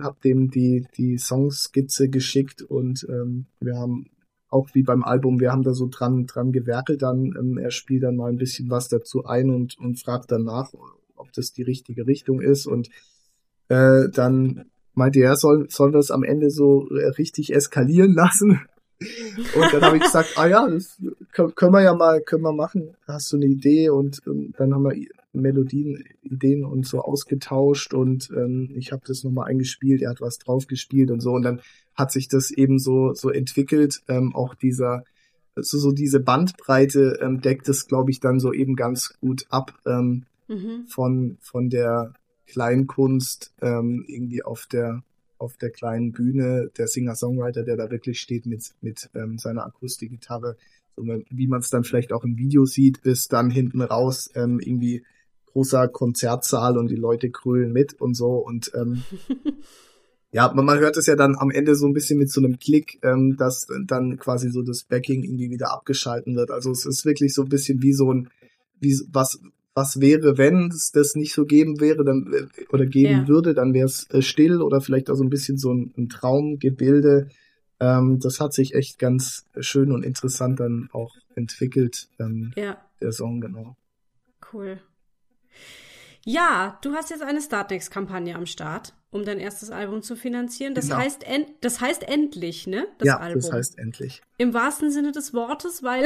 [0.00, 4.10] habe dem die, die Songskizze geschickt und ähm, wir haben
[4.48, 8.02] auch wie beim Album, wir haben da so dran, dran gewerkelt, dann ähm, er spielt
[8.02, 10.72] dann mal ein bisschen was dazu ein und, und fragt dann nach,
[11.16, 12.88] ob das die richtige Richtung ist und
[13.68, 18.60] äh, dann meinte er, soll, sollen wir es am Ende so äh, richtig eskalieren lassen?
[19.54, 22.96] Und dann habe ich gesagt, ah ja, das können wir ja mal, können wir machen.
[23.06, 23.90] Hast du eine Idee?
[23.90, 24.96] Und, und dann haben wir
[25.32, 30.38] Melodien, Ideen und so ausgetauscht und ähm, ich habe das nochmal eingespielt, er hat was
[30.38, 31.60] drauf gespielt und so und dann
[31.98, 35.04] hat sich das eben so, so entwickelt, ähm, auch dieser
[35.58, 39.76] also so diese Bandbreite ähm, deckt es, glaube ich, dann so eben ganz gut ab
[39.86, 40.86] ähm, mhm.
[40.86, 42.14] von, von der
[42.46, 45.02] Kleinkunst ähm, irgendwie auf der
[45.40, 50.56] auf der kleinen Bühne, der Singer-Songwriter, der da wirklich steht mit, mit ähm, seiner Akustikgitarre,
[50.96, 54.58] so wie man es dann vielleicht auch im Video sieht, bis dann hinten raus ähm,
[54.58, 55.04] irgendwie
[55.46, 59.04] großer Konzertsaal und die Leute krölen mit und so und ähm,
[60.30, 62.58] ja, man, man hört es ja dann am Ende so ein bisschen mit so einem
[62.58, 66.50] Klick, ähm, dass dann quasi so das Backing irgendwie wieder abgeschalten wird.
[66.50, 68.28] Also es ist wirklich so ein bisschen wie so ein,
[68.78, 69.40] wie was,
[69.74, 73.28] was wäre, wenn es das nicht so geben wäre, dann äh, oder geben ja.
[73.28, 76.10] würde, dann wäre es äh, still oder vielleicht auch so ein bisschen so ein, ein
[76.10, 77.28] Traumgebilde.
[77.80, 82.76] Ähm, das hat sich echt ganz schön und interessant dann auch entwickelt, ähm, ja.
[83.00, 83.76] der Song, genau.
[84.52, 84.78] Cool.
[86.24, 90.74] Ja, du hast jetzt eine Startnext-Kampagne am Start um dein erstes Album zu finanzieren.
[90.74, 90.98] Das genau.
[90.98, 92.86] heißt, en das heißt endlich, ne?
[92.98, 93.40] Das ja, Album.
[93.40, 94.22] das heißt endlich.
[94.36, 96.04] Im wahrsten Sinne des Wortes, weil,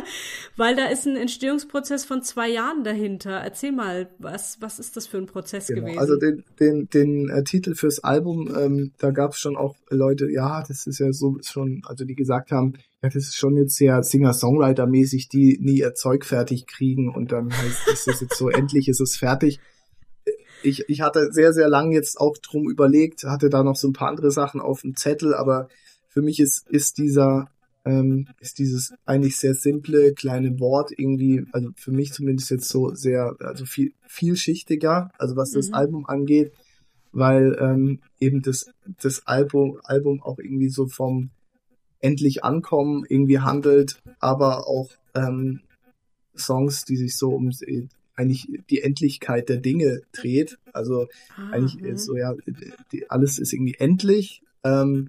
[0.56, 3.32] weil da ist ein Entstehungsprozess von zwei Jahren dahinter.
[3.32, 5.82] Erzähl mal, was, was ist das für ein Prozess genau.
[5.82, 5.98] gewesen?
[5.98, 10.30] Also den, den, den äh, Titel fürs Album, ähm, da gab es schon auch Leute,
[10.30, 13.76] ja, das ist ja so schon, also die gesagt haben, ja, das ist schon jetzt
[13.76, 18.88] sehr Singer-Songwriter-mäßig, die nie ihr Zeug fertig kriegen und dann heißt es jetzt so, endlich
[18.88, 19.60] ist es fertig
[20.62, 23.92] ich, ich hatte sehr, sehr lang jetzt auch drum überlegt, hatte da noch so ein
[23.92, 25.68] paar andere Sachen auf dem Zettel, aber
[26.08, 27.48] für mich ist, ist dieser,
[27.84, 32.94] ähm, ist dieses eigentlich sehr simple kleine Wort irgendwie, also für mich zumindest jetzt so
[32.94, 35.74] sehr, also viel, vielschichtiger, also was das mhm.
[35.74, 36.52] Album angeht,
[37.12, 41.30] weil ähm, eben das, das Album, Album auch irgendwie so vom
[42.00, 45.60] endlich ankommen irgendwie handelt, aber auch ähm,
[46.36, 47.50] Songs, die sich so um
[48.18, 50.58] eigentlich die Endlichkeit der Dinge dreht.
[50.72, 51.96] Also ah, eigentlich mh.
[51.96, 52.34] so, ja,
[52.92, 55.08] die, alles ist irgendwie endlich, ähm,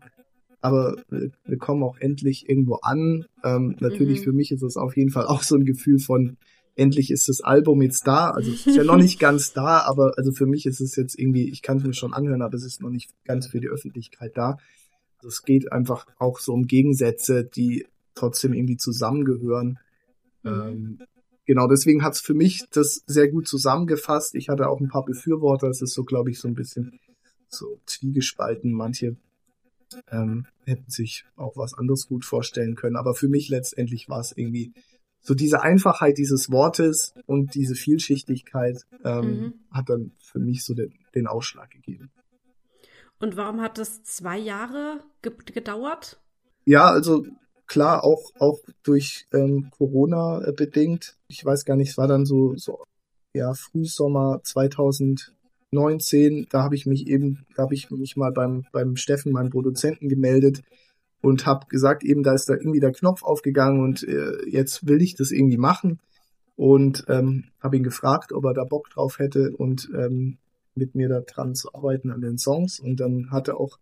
[0.61, 3.25] aber wir kommen auch endlich irgendwo an.
[3.43, 4.23] Ähm, natürlich mhm.
[4.23, 6.37] für mich ist es auf jeden Fall auch so ein Gefühl von,
[6.75, 8.29] endlich ist das Album jetzt da.
[8.31, 11.17] Also es ist ja noch nicht ganz da, aber also für mich ist es jetzt
[11.17, 13.69] irgendwie, ich kann es mir schon anhören, aber es ist noch nicht ganz für die
[13.69, 14.57] Öffentlichkeit da.
[15.17, 19.79] Also es geht einfach auch so um Gegensätze, die trotzdem irgendwie zusammengehören.
[20.43, 20.51] Mhm.
[20.51, 20.99] Ähm,
[21.49, 24.35] genau, deswegen hat es für mich das sehr gut zusammengefasst.
[24.35, 25.67] Ich hatte auch ein paar Befürworter.
[25.67, 26.99] Es ist so, glaube ich, so ein bisschen
[27.47, 28.71] so zwiegespalten.
[28.71, 29.17] Manche
[30.11, 32.95] ähm, hätten sich auch was anderes gut vorstellen können.
[32.95, 34.73] Aber für mich letztendlich war es irgendwie
[35.21, 39.53] so diese Einfachheit dieses Wortes und diese Vielschichtigkeit ähm, mhm.
[39.71, 42.11] hat dann für mich so den, den Ausschlag gegeben.
[43.19, 46.21] Und warum hat das zwei Jahre ge gedauert?
[46.65, 47.25] Ja, also
[47.69, 51.15] klar auch auch durch ähm, Corona äh, bedingt.
[51.29, 52.83] Ich weiß gar nicht, es war dann so so
[53.33, 56.47] ja Frühsommer 2019.
[56.49, 60.09] Da habe ich mich eben, da habe ich mich mal beim beim Steffen, meinem Produzenten,
[60.09, 60.63] gemeldet
[61.21, 65.01] und habe gesagt, eben da ist da irgendwie der Knopf aufgegangen und äh, jetzt will
[65.01, 65.99] ich das irgendwie machen
[66.55, 70.37] und ähm, habe ihn gefragt, ob er da Bock drauf hätte und ähm,
[70.75, 73.79] mit mir da dran zu arbeiten an den Songs und dann hat er auch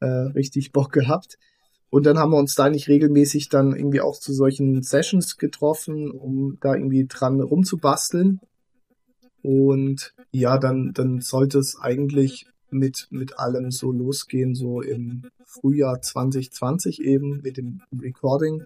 [0.00, 1.38] äh, richtig Bock gehabt
[1.92, 6.10] und dann haben wir uns da nicht regelmäßig dann irgendwie auch zu solchen Sessions getroffen,
[6.10, 8.40] um da irgendwie dran rumzubasteln.
[9.42, 16.00] Und ja, dann, dann sollte es eigentlich mit, mit allem so losgehen, so im Frühjahr
[16.00, 18.62] 2020 eben mit dem Recording.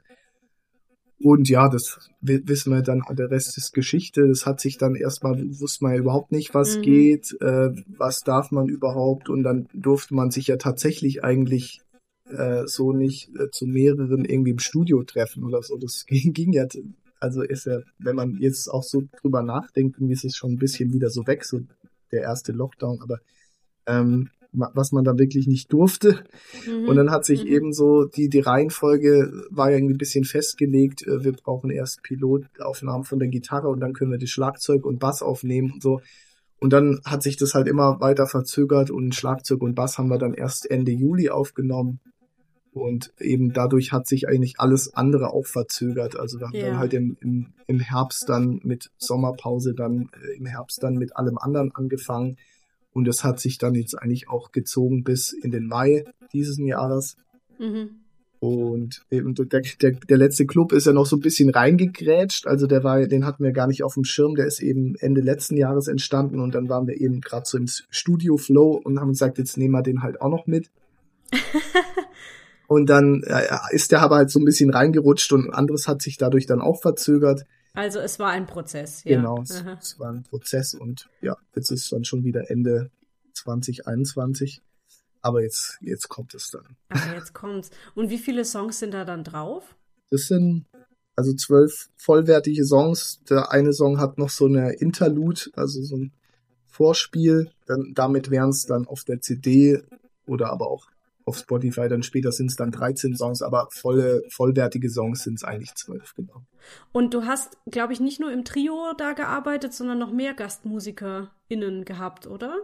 [1.18, 4.28] Und ja, das wissen wir dann, der Rest ist Geschichte.
[4.28, 6.82] Das hat sich dann erstmal, wusste man ja überhaupt nicht, was mhm.
[6.82, 9.28] geht, äh, was darf man überhaupt.
[9.28, 11.80] Und dann durfte man sich ja tatsächlich eigentlich
[12.30, 15.76] äh, so nicht äh, zu mehreren irgendwie im Studio treffen oder so.
[15.76, 16.66] Das ging, ging ja,
[17.20, 20.58] also ist ja, wenn man jetzt auch so drüber nachdenkt, irgendwie ist es schon ein
[20.58, 21.60] bisschen wieder so weg, so
[22.12, 23.20] der erste Lockdown, aber
[23.86, 26.24] ähm, was man da wirklich nicht durfte.
[26.66, 26.88] Mhm.
[26.88, 27.50] Und dann hat sich mhm.
[27.50, 31.06] eben so, die, die Reihenfolge war ja irgendwie ein bisschen festgelegt.
[31.06, 34.98] Äh, wir brauchen erst Pilotaufnahmen von der Gitarre und dann können wir das Schlagzeug und
[34.98, 36.00] Bass aufnehmen und so.
[36.58, 40.18] Und dann hat sich das halt immer weiter verzögert und Schlagzeug und Bass haben wir
[40.18, 42.00] dann erst Ende Juli aufgenommen.
[42.76, 46.20] Und eben dadurch hat sich eigentlich alles andere auch verzögert.
[46.20, 46.66] Also wir haben ja.
[46.66, 51.16] dann halt im, im, im Herbst dann mit Sommerpause, dann äh, im Herbst dann mit
[51.16, 52.36] allem anderen angefangen.
[52.92, 57.16] Und es hat sich dann jetzt eigentlich auch gezogen bis in den Mai dieses Jahres.
[57.58, 57.92] Mhm.
[58.40, 62.46] Und eben der, der, der letzte Club ist ja noch so ein bisschen reingegrätscht.
[62.46, 64.34] Also der war, den hatten wir gar nicht auf dem Schirm.
[64.34, 67.68] Der ist eben Ende letzten Jahres entstanden und dann waren wir eben gerade so im
[67.88, 70.68] Studio Flow und haben gesagt, jetzt nehmen wir den halt auch noch mit.
[72.68, 76.16] Und dann äh, ist der aber halt so ein bisschen reingerutscht und anderes hat sich
[76.16, 77.44] dadurch dann auch verzögert.
[77.74, 79.16] Also es war ein Prozess, ja.
[79.16, 82.90] Genau, es, es, war ein Prozess und ja, jetzt ist dann schon wieder Ende
[83.35, 84.62] 2021.
[85.20, 86.76] Aber jetzt, jetzt kommt es dann.
[86.88, 87.70] Aber jetzt kommt's.
[87.94, 89.76] Und wie viele Songs sind da dann drauf?
[90.11, 90.66] Das sind
[91.16, 93.20] also zwölf vollwertige Songs.
[93.29, 96.12] Der eine Song hat noch so eine Interlude, also so ein
[96.66, 97.50] Vorspiel.
[97.66, 99.83] Dann, damit wären es dann auf der CD
[100.26, 100.87] oder aber auch
[101.26, 105.44] auf Spotify dann später sind es dann 13 Songs, aber volle, vollwertige Songs sind es
[105.44, 106.42] eigentlich zwölf, genau.
[106.92, 111.84] Und du hast, glaube ich, nicht nur im Trio da gearbeitet, sondern noch mehr GastmusikerInnen
[111.84, 112.56] gehabt, oder?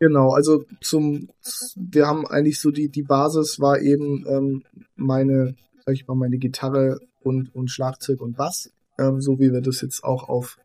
[0.00, 1.30] Genau, also zum,
[1.74, 4.62] wir haben eigentlich so die, die Basis war eben ähm,
[4.94, 9.62] meine, sag ich mal, meine Gitarre und, und Schlagzeug und Bass, ähm, so wie wir
[9.62, 10.58] das jetzt auch auf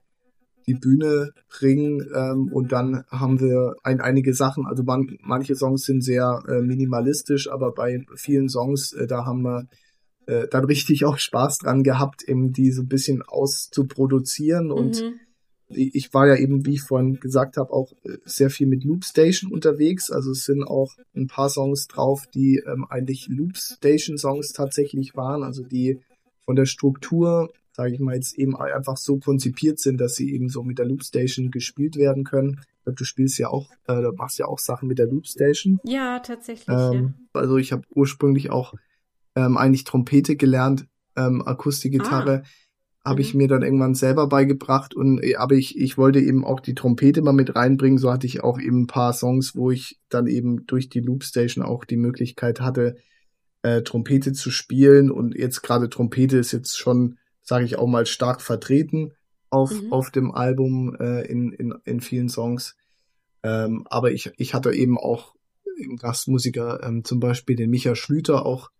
[0.67, 5.83] die Bühne bringen ähm, und dann haben wir ein, einige Sachen, also man, manche Songs
[5.83, 9.67] sind sehr äh, minimalistisch, aber bei vielen Songs, äh, da haben wir
[10.25, 14.71] äh, dann richtig auch Spaß dran gehabt, eben die so ein bisschen auszuproduzieren.
[14.71, 15.19] Und mhm.
[15.67, 19.51] ich war ja eben, wie ich vorhin gesagt habe, auch äh, sehr viel mit Loopstation
[19.51, 25.15] unterwegs, also es sind auch ein paar Songs drauf, die ähm, eigentlich Loopstation Songs tatsächlich
[25.15, 25.99] waren, also die
[26.45, 30.47] von der Struktur sage ich mal, jetzt eben einfach so konzipiert sind, dass sie eben
[30.47, 32.61] so mit der Loopstation gespielt werden können.
[32.85, 35.79] Du spielst ja auch, äh, du machst ja auch Sachen mit der Loopstation.
[35.83, 36.67] Ja, tatsächlich.
[36.69, 37.41] Ähm, ja.
[37.41, 38.75] Also ich habe ursprünglich auch
[39.35, 42.43] ähm, eigentlich Trompete gelernt, ähm, Akustikgitarre.
[42.43, 43.09] Ah.
[43.09, 43.39] Habe ich mhm.
[43.39, 47.21] mir dann irgendwann selber beigebracht und äh, aber ich, ich wollte eben auch die Trompete
[47.21, 47.97] mal mit reinbringen.
[47.97, 51.65] So hatte ich auch eben ein paar Songs, wo ich dann eben durch die Loopstation
[51.65, 52.97] auch die Möglichkeit hatte,
[53.63, 55.09] äh, Trompete zu spielen.
[55.09, 59.13] Und jetzt gerade Trompete ist jetzt schon sage ich auch mal, stark vertreten
[59.49, 59.93] auf, mhm.
[59.93, 62.75] auf dem Album äh, in, in, in vielen Songs.
[63.43, 65.35] Ähm, aber ich, ich hatte eben auch
[65.77, 68.71] im Gastmusiker ähm, zum Beispiel den Micha Schlüter, auch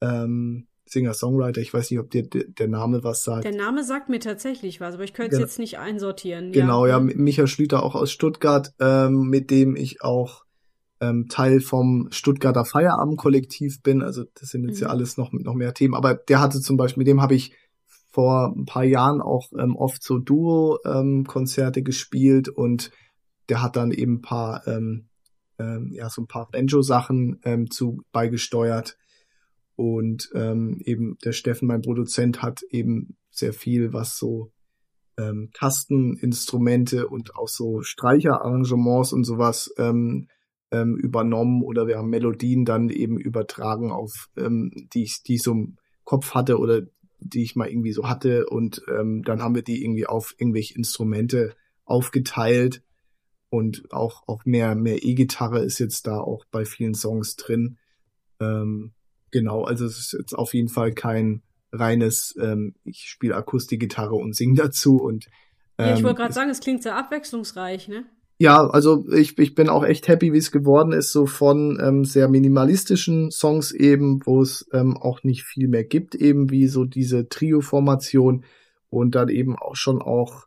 [0.00, 1.60] ähm, Singer-Songwriter.
[1.60, 3.44] Ich weiß nicht, ob dir der Name was sagt.
[3.44, 5.46] Der Name sagt mir tatsächlich was, aber ich könnte es genau.
[5.46, 6.52] jetzt nicht einsortieren.
[6.52, 10.44] Genau, ja, ja Micha Schlüter auch aus Stuttgart, ähm, mit dem ich auch
[11.00, 14.02] ähm, Teil vom Stuttgarter Feierabendkollektiv bin.
[14.02, 14.84] Also das sind jetzt mhm.
[14.84, 15.94] ja alles noch, noch mehr Themen.
[15.94, 17.52] Aber der hatte zum Beispiel, mit dem habe ich
[18.16, 22.90] vor ein paar Jahren auch ähm, oft so Duo-Konzerte ähm, gespielt und
[23.50, 25.10] der hat dann eben ein paar, ähm,
[25.58, 28.96] ähm, ja, so ein paar Banjo-Sachen ähm, zu beigesteuert.
[29.74, 34.50] Und ähm, eben der Steffen, mein Produzent, hat eben sehr viel, was so
[35.18, 40.28] ähm, Tasteninstrumente und auch so Streicherarrangements und sowas ähm,
[40.70, 45.52] ähm, übernommen oder wir haben Melodien dann eben übertragen auf ähm, die, die ich so
[45.52, 46.80] im Kopf hatte oder
[47.28, 50.74] die ich mal irgendwie so hatte und ähm, dann haben wir die irgendwie auf irgendwelche
[50.74, 52.82] Instrumente aufgeteilt
[53.48, 57.78] und auch auch mehr mehr E-Gitarre ist jetzt da auch bei vielen Songs drin.
[58.40, 58.92] Ähm,
[59.30, 64.34] genau, also es ist jetzt auf jeden Fall kein reines ähm, ich spiele Akustikgitarre und
[64.34, 65.26] sing dazu und
[65.78, 68.04] ähm, ja, ich wollte ähm, gerade sagen, es klingt sehr abwechslungsreich, ne?
[68.38, 72.04] Ja, also ich, ich bin auch echt happy, wie es geworden ist, so von ähm,
[72.04, 76.84] sehr minimalistischen Songs eben, wo es ähm, auch nicht viel mehr gibt, eben wie so
[76.84, 78.44] diese Trio-Formation
[78.90, 80.46] und dann eben auch schon auch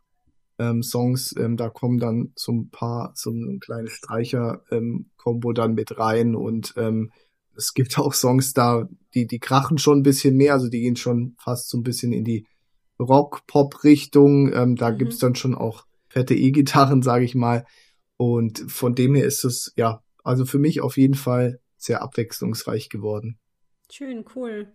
[0.60, 5.74] ähm, Songs, ähm, da kommen dann so ein paar, so ein kleines Streicher-Kombo ähm, dann
[5.74, 7.10] mit rein und ähm,
[7.56, 10.96] es gibt auch Songs da, die, die krachen schon ein bisschen mehr, also die gehen
[10.96, 12.46] schon fast so ein bisschen in die
[13.00, 14.98] Rock-Pop-Richtung, ähm, da mhm.
[14.98, 17.64] gibt's dann schon auch fette E-Gitarren, sage ich mal.
[18.18, 22.90] Und von dem her ist es, ja, also für mich auf jeden Fall sehr abwechslungsreich
[22.90, 23.38] geworden.
[23.90, 24.68] Schön, cool.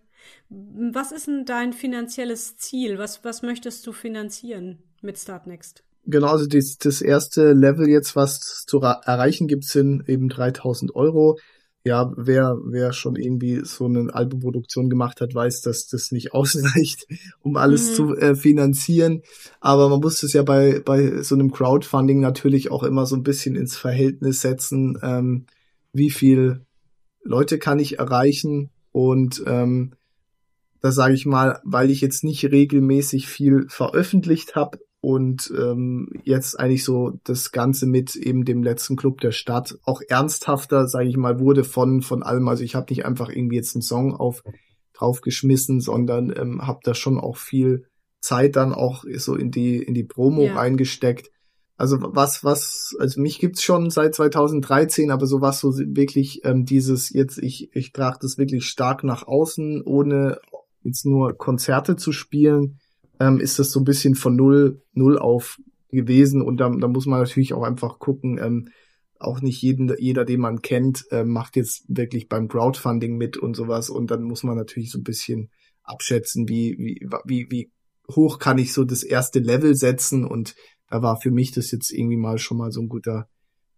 [0.48, 2.98] Was ist denn dein finanzielles Ziel?
[2.98, 5.84] Was, was möchtest du finanzieren mit Startnext?
[6.04, 11.38] Genau, also das, das erste Level jetzt, was zu erreichen gibt, sind eben 3000 Euro
[11.86, 17.06] ja, wer, wer schon irgendwie so eine Albumproduktion gemacht hat, weiß, dass das nicht ausreicht,
[17.42, 17.94] um alles mhm.
[17.94, 19.22] zu äh, finanzieren.
[19.60, 23.22] Aber man muss es ja bei, bei so einem Crowdfunding natürlich auch immer so ein
[23.22, 25.46] bisschen ins Verhältnis setzen, ähm,
[25.92, 26.66] wie viel
[27.22, 29.92] Leute kann ich erreichen und ähm,
[30.80, 36.58] da sage ich mal, weil ich jetzt nicht regelmäßig viel veröffentlicht habe, und ähm, jetzt
[36.58, 41.16] eigentlich so das Ganze mit eben dem letzten Club der Stadt auch ernsthafter, sage ich
[41.16, 42.48] mal, wurde von von allem.
[42.48, 44.42] Also ich habe nicht einfach irgendwie jetzt einen Song auf
[44.94, 47.86] draufgeschmissen, sondern ähm, habe da schon auch viel
[48.20, 50.54] Zeit dann auch so in die in die Promo ja.
[50.54, 51.30] reingesteckt.
[51.76, 56.64] Also was was also mich gibt's schon seit 2013, aber so was so wirklich ähm,
[56.64, 60.40] dieses jetzt ich ich trage das wirklich stark nach außen, ohne
[60.82, 62.78] jetzt nur Konzerte zu spielen
[63.20, 65.58] ähm, ist das so ein bisschen von null, null auf
[65.90, 66.42] gewesen.
[66.42, 68.68] Und da, da muss man natürlich auch einfach gucken, ähm,
[69.18, 73.54] auch nicht jeden, jeder, den man kennt, äh, macht jetzt wirklich beim Crowdfunding mit und
[73.54, 73.88] sowas.
[73.88, 75.50] Und dann muss man natürlich so ein bisschen
[75.82, 77.72] abschätzen, wie, wie, wie, wie
[78.14, 80.24] hoch kann ich so das erste Level setzen.
[80.24, 80.54] Und
[80.90, 83.28] da war für mich das jetzt irgendwie mal schon mal so ein guter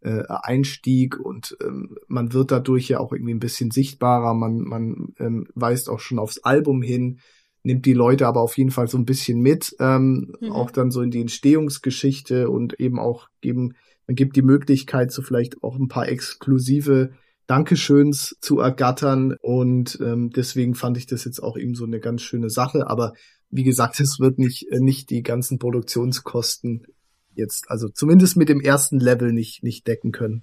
[0.00, 1.18] äh, Einstieg.
[1.20, 5.88] Und ähm, man wird dadurch ja auch irgendwie ein bisschen sichtbarer, man, man ähm, weist
[5.88, 7.20] auch schon aufs Album hin,
[7.68, 10.52] nimmt die Leute aber auf jeden Fall so ein bisschen mit, ähm, mhm.
[10.52, 13.74] auch dann so in die Entstehungsgeschichte und eben auch geben,
[14.06, 17.10] man gibt die Möglichkeit, so vielleicht auch ein paar exklusive
[17.46, 22.22] Dankeschöns zu ergattern und ähm, deswegen fand ich das jetzt auch eben so eine ganz
[22.22, 23.12] schöne Sache, aber
[23.50, 26.86] wie gesagt, es wird nicht, äh, nicht die ganzen Produktionskosten
[27.34, 30.42] jetzt, also zumindest mit dem ersten Level nicht, nicht decken können.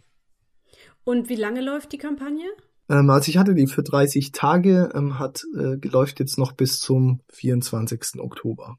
[1.03, 2.45] Und wie lange läuft die Kampagne?
[2.89, 6.79] Ähm, also ich hatte die für 30 Tage, ähm, hat äh, läuft jetzt noch bis
[6.79, 8.19] zum 24.
[8.19, 8.77] Oktober.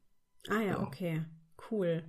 [0.49, 1.25] Ah ja, okay,
[1.71, 2.05] cool.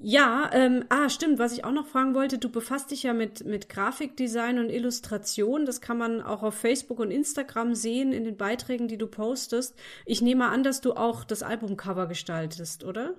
[0.00, 3.44] Ja, ähm, ah, stimmt, was ich auch noch fragen wollte, du befasst dich ja mit,
[3.44, 5.66] mit Grafikdesign und Illustration.
[5.66, 9.74] Das kann man auch auf Facebook und Instagram sehen in den Beiträgen, die du postest.
[10.06, 13.16] Ich nehme an, dass du auch das Albumcover gestaltest, oder?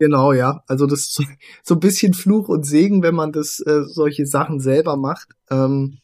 [0.00, 0.64] Genau, ja.
[0.66, 1.22] Also das ist
[1.62, 5.28] so ein bisschen Fluch und Segen, wenn man das äh, solche Sachen selber macht.
[5.48, 5.98] Ähm,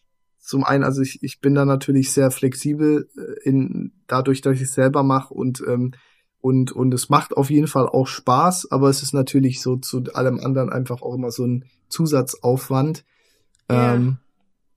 [0.47, 4.63] zum einen, also ich, ich bin da natürlich sehr flexibel äh, in dadurch, dass ich
[4.63, 5.93] es selber mache und ähm,
[6.41, 10.05] und und es macht auf jeden Fall auch Spaß, aber es ist natürlich so zu
[10.15, 13.05] allem anderen einfach auch immer so ein Zusatzaufwand.
[13.69, 13.95] Ja.
[13.95, 14.19] Ähm,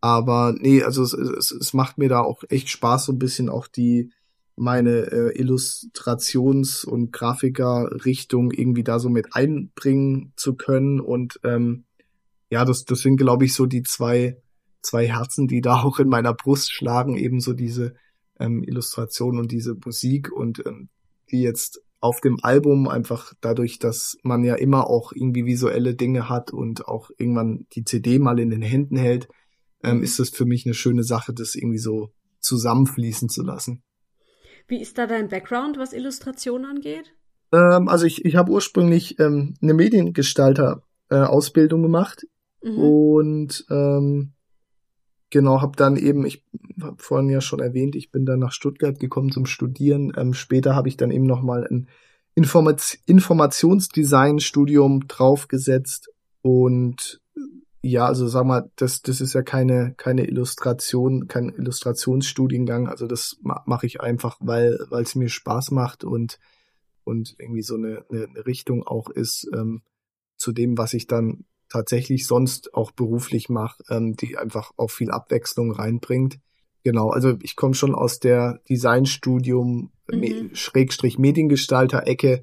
[0.02, 3.50] aber nee, also es, es, es macht mir da auch echt Spaß, so ein bisschen
[3.50, 4.12] auch die
[4.56, 11.00] meine äh, Illustrations- und Grafikerrichtung irgendwie da so mit einbringen zu können.
[11.00, 11.86] Und ähm,
[12.50, 14.42] ja, das, das sind, glaube ich, so die zwei,
[14.82, 17.96] zwei Herzen, die da auch in meiner Brust schlagen, eben so diese
[18.40, 20.90] ähm, Illustration und diese Musik und ähm,
[21.32, 26.30] die jetzt auf dem Album einfach dadurch, dass man ja immer auch irgendwie visuelle Dinge
[26.30, 29.28] hat und auch irgendwann die CD mal in den Händen hält,
[29.84, 30.04] ähm, mhm.
[30.04, 33.84] ist das für mich eine schöne Sache, das irgendwie so zusammenfließen zu lassen.
[34.68, 37.14] Wie ist da dein Background, was Illustration angeht?
[37.52, 42.26] Ähm, also ich, ich habe ursprünglich ähm, eine Mediengestalter-Ausbildung äh, gemacht
[42.64, 42.78] mhm.
[42.78, 44.36] und ähm,
[45.30, 46.44] genau habe dann eben, ich
[46.82, 50.14] habe vorhin ja schon erwähnt, ich bin dann nach Stuttgart gekommen zum Studieren.
[50.18, 51.88] Ähm, später habe ich dann eben noch mal ein
[52.36, 56.10] Informat Informationsdesign-Studium draufgesetzt
[56.42, 57.22] und
[57.82, 62.90] ja, also sag mal, das, das ist ja keine, keine Illustration, kein Illustrationsstudiengang.
[62.90, 66.40] Also das ma mache ich einfach, weil es mir Spaß macht und
[67.10, 69.82] und irgendwie so eine, eine, eine Richtung auch ist ähm,
[70.38, 75.12] zu dem, was ich dann tatsächlich sonst auch beruflich mache, ähm, die einfach auch viel
[75.12, 76.40] Abwechslung reinbringt.
[76.84, 80.52] Genau, also ich komme schon aus der Designstudium mhm.
[80.54, 82.42] Schrägstrich Mediengestalter-Ecke,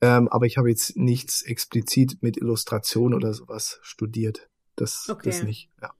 [0.00, 4.48] ähm, aber ich habe jetzt nichts explizit mit Illustration oder sowas studiert.
[4.74, 5.30] Das, okay.
[5.30, 5.94] das nicht, ja.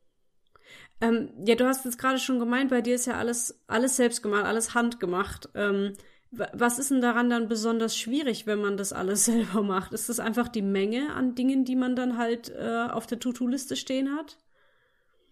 [1.00, 4.22] Ähm, ja, du hast jetzt gerade schon gemeint, bei dir ist ja alles, alles selbst
[4.22, 5.48] gemacht, alles handgemacht.
[5.54, 5.94] Ähm,
[6.30, 9.92] was ist denn daran dann besonders schwierig, wenn man das alles selber macht?
[9.92, 13.76] Ist das einfach die Menge an Dingen, die man dann halt äh, auf der To-Do-Liste
[13.76, 14.38] stehen hat?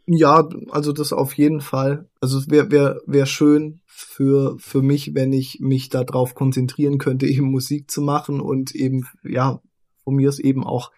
[0.07, 2.09] Ja, also das auf jeden Fall.
[2.21, 7.27] Also es wäre wär, wär schön für, für mich, wenn ich mich darauf konzentrieren könnte,
[7.27, 9.61] eben Musik zu machen und eben, ja,
[10.05, 10.93] von mir ist eben auch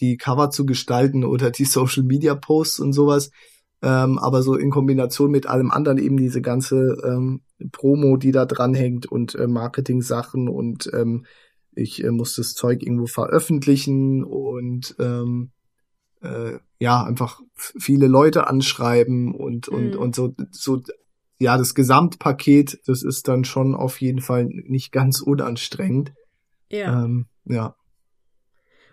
[0.00, 3.30] die Cover zu gestalten oder die Social Media Posts und sowas.
[3.82, 7.40] Ähm, aber so in Kombination mit allem anderen eben diese ganze ähm,
[7.72, 11.24] Promo, die da dranhängt und äh, Marketing-Sachen und ähm,
[11.74, 15.52] ich äh, muss das Zeug irgendwo veröffentlichen und ähm,
[16.20, 19.98] äh, ja, einfach viele Leute anschreiben und, und, mhm.
[19.98, 20.82] und so, so,
[21.38, 26.12] ja, das Gesamtpaket, das ist dann schon auf jeden Fall nicht ganz unanstrengend.
[26.70, 27.04] Ja.
[27.04, 27.74] Ähm, ja.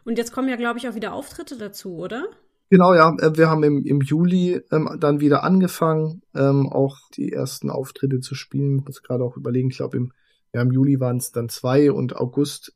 [0.05, 2.27] Und jetzt kommen ja, glaube ich, auch wieder Auftritte dazu, oder?
[2.69, 3.15] Genau, ja.
[3.19, 8.19] Äh, wir haben im, im Juli ähm, dann wieder angefangen, ähm, auch die ersten Auftritte
[8.19, 8.79] zu spielen.
[8.79, 10.11] Ich muss gerade auch überlegen, ich glaube, im,
[10.53, 12.73] ja, im Juli waren es dann zwei und August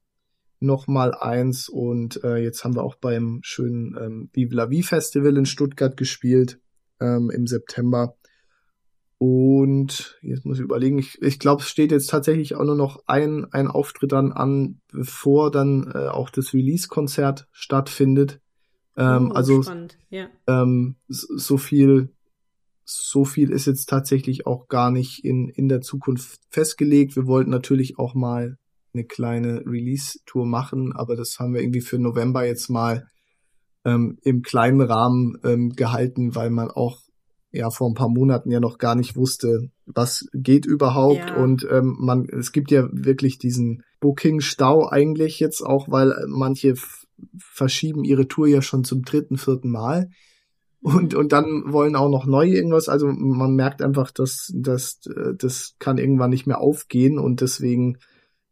[0.60, 1.68] nochmal eins.
[1.68, 5.98] Und äh, jetzt haben wir auch beim schönen ähm, Vive la Vie Festival in Stuttgart
[5.98, 6.60] gespielt
[7.02, 8.16] ähm, im September.
[9.18, 13.04] Und jetzt muss ich überlegen, ich, ich glaube, es steht jetzt tatsächlich auch nur noch
[13.06, 18.41] ein, ein Auftritt dann an, bevor dann äh, auch das Release-Konzert stattfindet.
[18.98, 19.64] Ähm, oh, also
[20.10, 20.28] ja.
[20.48, 22.10] ähm, so viel,
[22.84, 27.16] so viel ist jetzt tatsächlich auch gar nicht in, in der Zukunft festgelegt.
[27.16, 28.58] Wir wollten natürlich auch mal
[28.94, 33.08] eine kleine Release-Tour machen, aber das haben wir irgendwie für November jetzt mal
[33.86, 37.00] ähm, im kleinen Rahmen ähm, gehalten, weil man auch
[37.52, 41.30] ja vor ein paar Monaten ja noch gar nicht wusste, was geht überhaupt.
[41.30, 41.36] Ja.
[41.36, 46.76] Und ähm, man, es gibt ja wirklich diesen Booking-Stau eigentlich jetzt auch, weil manche
[47.38, 50.10] verschieben ihre Tour ja schon zum dritten, vierten Mal.
[50.82, 52.90] Und, und dann wollen auch noch neu irgendwas.
[52.90, 55.00] Also man merkt einfach, dass, dass
[55.38, 57.98] das kann irgendwann nicht mehr aufgehen und deswegen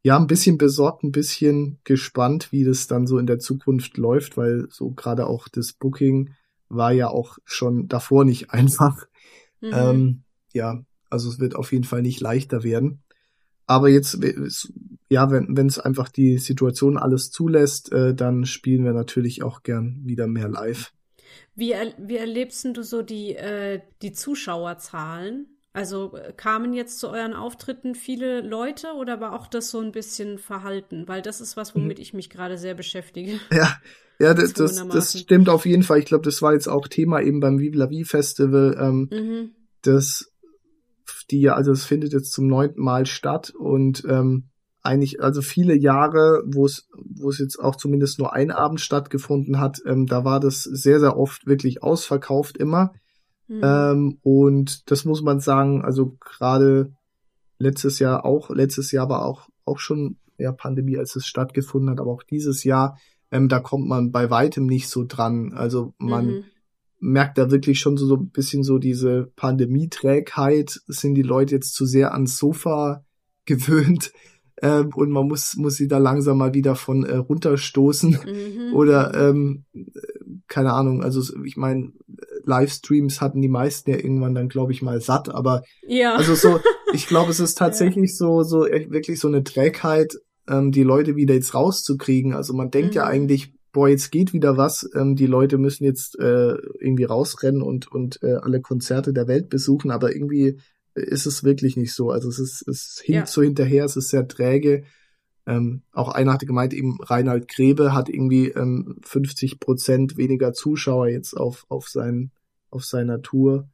[0.04, 4.38] ja ein bisschen besorgt, ein bisschen gespannt, wie das dann so in der Zukunft läuft,
[4.38, 6.32] weil so gerade auch das Booking
[6.70, 9.08] war ja auch schon davor nicht einfach.
[9.62, 9.72] Mhm.
[9.74, 13.02] Ähm, ja, also es wird auf jeden Fall nicht leichter werden.
[13.70, 14.18] Aber jetzt,
[15.10, 20.02] ja, wenn es einfach die Situation alles zulässt, äh, dann spielen wir natürlich auch gern
[20.04, 20.92] wieder mehr live.
[21.54, 25.46] Wie, er, wie erlebst du so die, äh, die Zuschauerzahlen?
[25.72, 29.92] Also äh, kamen jetzt zu euren Auftritten viele Leute oder war auch das so ein
[29.92, 31.08] bisschen verhalten?
[31.08, 32.02] Weil das ist was, womit mhm.
[32.02, 33.40] ich mich gerade sehr beschäftige.
[33.52, 33.78] Ja,
[34.18, 36.00] ja, das, das, das stimmt auf jeden Fall.
[36.00, 38.76] Ich glaube, das war jetzt auch Thema eben beim Vive la Vie Festival.
[38.80, 39.52] Ähm, mhm.
[39.84, 40.32] Das,
[41.32, 44.50] die ja, also es findet jetzt zum neunten Mal statt und ähm,
[44.82, 49.60] eigentlich, also viele Jahre, wo es, wo es jetzt auch zumindest nur ein Abend stattgefunden
[49.60, 52.94] hat, ähm, da war das sehr, sehr oft wirklich ausverkauft immer.
[53.48, 53.62] Mhm.
[53.62, 56.94] Ähm, und das muss man sagen, also gerade
[57.58, 62.00] letztes Jahr auch, letztes Jahr war auch, auch schon ja, Pandemie, als es stattgefunden hat,
[62.00, 62.98] aber auch dieses Jahr
[63.32, 65.54] ähm, da kommt man bei weitem nicht so dran.
[65.54, 66.44] Also man mhm.
[67.00, 70.82] Merkt da wirklich schon so, so ein bisschen so diese Pandemieträgheit.
[70.88, 73.06] Sind die Leute jetzt zu sehr ans Sofa
[73.46, 74.12] gewöhnt?
[74.62, 78.10] Ähm, und man muss, muss sie da langsam mal wieder von äh, runterstoßen.
[78.10, 78.74] Mhm.
[78.74, 79.64] Oder ähm,
[80.50, 81.94] keine Ahnung, also ich meine,
[82.44, 86.16] Livestreams hatten die meisten ja irgendwann dann, glaube ich, mal satt, aber ja.
[86.16, 86.60] also so,
[86.94, 88.18] ich glaube, es ist tatsächlich ja.
[88.18, 90.16] so, so wirklich so eine Trägheit,
[90.50, 92.34] ähm, die Leute wieder jetzt rauszukriegen.
[92.34, 92.98] Also man denkt mhm.
[92.98, 94.90] ja eigentlich, boah, jetzt geht wieder was.
[94.96, 99.50] Ähm, die Leute müssen jetzt äh, irgendwie rausrennen und, und äh, alle Konzerte der Welt
[99.50, 100.60] besuchen, aber irgendwie
[100.96, 102.12] ist es wirklich nicht so.
[102.12, 103.26] Also es ist, es hinkt ja.
[103.26, 104.84] so hinterher, es ist sehr träge.
[105.46, 111.08] Ähm, auch einer hatte gemeint, eben Reinhard Grebe hat irgendwie ähm, 50 Prozent weniger Zuschauer
[111.08, 112.32] jetzt auf, auf, sein,
[112.70, 113.70] auf seiner Tour.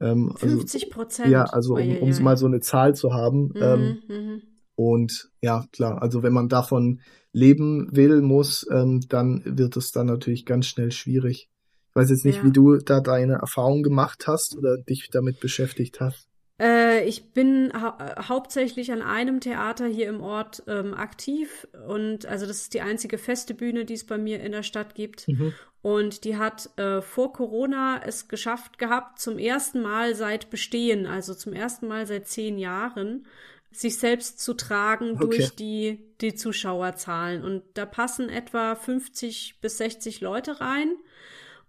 [0.00, 1.26] Ähm, 50 also Prozent?
[1.26, 3.52] Also, ja, also um, um mal so eine Zahl zu haben.
[3.54, 4.42] Mhm, ähm, mhm.
[4.76, 7.00] Und ja, klar, also wenn man davon
[7.32, 11.48] leben will, muss, ähm, dann wird es dann natürlich ganz schnell schwierig.
[11.90, 12.44] Ich weiß jetzt nicht, ja.
[12.44, 16.28] wie du da deine Erfahrung gemacht hast oder dich damit beschäftigt hast.
[16.60, 17.92] Äh, ich bin hau
[18.28, 23.18] hauptsächlich an einem Theater hier im Ort ähm, aktiv und also das ist die einzige
[23.18, 25.26] feste Bühne, die es bei mir in der Stadt gibt.
[25.26, 25.52] Mhm.
[25.82, 31.34] Und die hat äh, vor Corona es geschafft gehabt, zum ersten Mal seit Bestehen, also
[31.34, 33.26] zum ersten Mal seit zehn Jahren,
[33.76, 35.24] sich selbst zu tragen okay.
[35.24, 37.44] durch die, die Zuschauerzahlen.
[37.44, 40.94] Und da passen etwa 50 bis 60 Leute rein.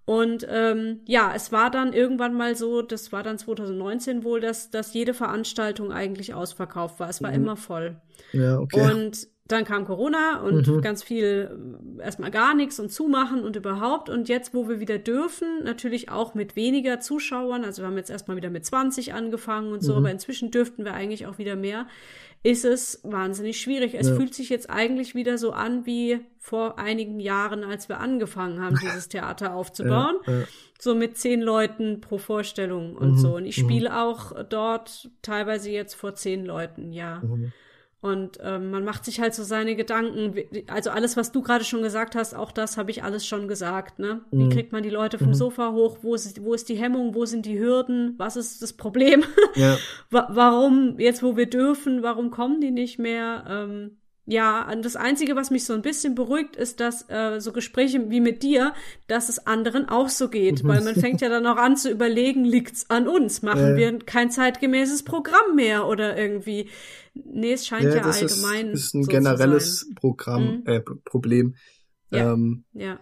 [0.05, 4.69] Und ähm, ja, es war dann irgendwann mal so, das war dann 2019 wohl, dass,
[4.69, 7.09] dass jede Veranstaltung eigentlich ausverkauft war.
[7.09, 7.37] Es war mhm.
[7.37, 7.99] immer voll.
[8.31, 8.91] Ja, okay.
[8.91, 10.81] Und dann kam Corona und mhm.
[10.81, 11.51] ganz viel
[11.99, 14.09] äh, erstmal gar nichts und zumachen und überhaupt.
[14.09, 18.09] Und jetzt, wo wir wieder dürfen, natürlich auch mit weniger Zuschauern, also wir haben jetzt
[18.09, 19.99] erstmal wieder mit 20 angefangen und so, mhm.
[19.99, 21.87] aber inzwischen dürften wir eigentlich auch wieder mehr,
[22.41, 23.95] ist es wahnsinnig schwierig.
[23.95, 24.15] Es ja.
[24.15, 28.77] fühlt sich jetzt eigentlich wieder so an wie vor einigen Jahren, als wir angefangen haben,
[28.81, 30.15] dieses Theater aufzubauen.
[30.25, 30.43] Ja, ja.
[30.79, 33.17] So mit zehn Leuten pro Vorstellung und mhm.
[33.17, 33.35] so.
[33.35, 33.65] Und ich mhm.
[33.67, 37.21] spiele auch dort teilweise jetzt vor zehn Leuten, ja.
[38.05, 40.35] Und ähm, man macht sich halt so seine Gedanken.
[40.67, 43.97] Also alles, was du gerade schon gesagt hast, auch das habe ich alles schon gesagt.
[43.97, 44.21] Ne?
[44.29, 44.51] Wie mhm.
[44.51, 45.33] kriegt man die Leute vom mhm.
[45.33, 45.97] Sofa hoch?
[46.03, 47.15] Wo ist, wo ist die Hemmung?
[47.15, 48.13] Wo sind die Hürden?
[48.19, 49.23] Was ist das Problem?
[49.55, 49.79] Ja.
[50.11, 53.43] warum, jetzt wo wir dürfen, warum kommen die nicht mehr?
[53.49, 53.97] Ähm,
[54.27, 58.21] ja, das Einzige, was mich so ein bisschen beruhigt, ist, dass äh, so Gespräche wie
[58.21, 58.73] mit dir,
[59.07, 60.63] dass es anderen auch so geht.
[60.63, 60.67] Mhm.
[60.67, 63.43] Weil man fängt ja dann auch an zu überlegen, liegt's an uns?
[63.43, 63.75] Machen äh.
[63.75, 66.69] wir kein zeitgemäßes Programm mehr oder irgendwie?
[67.13, 68.71] Nee, es scheint ja, ja allgemein.
[68.71, 70.63] Das ist ein so generelles Programm, mhm.
[70.65, 71.55] äh, Problem.
[72.09, 72.33] Ja.
[72.33, 72.99] Ähm, ja.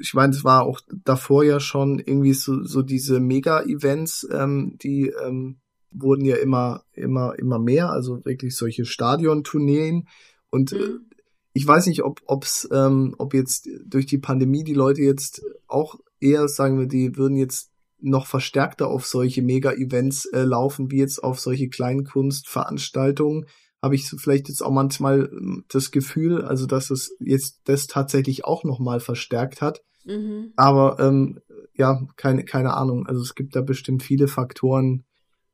[0.00, 5.12] Ich meine, es war auch davor ja schon irgendwie so, so diese Mega-Events, ähm, die
[5.24, 10.08] ähm, wurden ja immer, immer, immer mehr, also wirklich solche Stadiontourneen.
[10.50, 11.10] Und äh, mhm.
[11.52, 15.96] ich weiß nicht, ob, ob's, ähm, ob jetzt durch die Pandemie die Leute jetzt auch
[16.20, 17.70] eher, sagen wir, die würden jetzt
[18.02, 23.46] noch verstärkter auf solche Mega-Events äh, laufen, wie jetzt auf solche Kleinkunstveranstaltungen.
[23.82, 28.44] Habe ich vielleicht jetzt auch manchmal ähm, das Gefühl, also dass es jetzt das tatsächlich
[28.44, 29.82] auch nochmal verstärkt hat.
[30.04, 30.52] Mhm.
[30.56, 31.40] Aber ähm,
[31.74, 33.06] ja, keine, keine Ahnung.
[33.06, 35.04] Also es gibt da bestimmt viele Faktoren,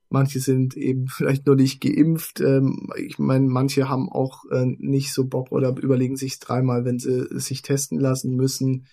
[0.09, 2.41] Manche sind eben vielleicht nur nicht geimpft.
[2.41, 6.99] Ähm, ich meine, manche haben auch äh, nicht so Bock oder überlegen sich dreimal, wenn
[6.99, 8.85] sie sich testen lassen müssen.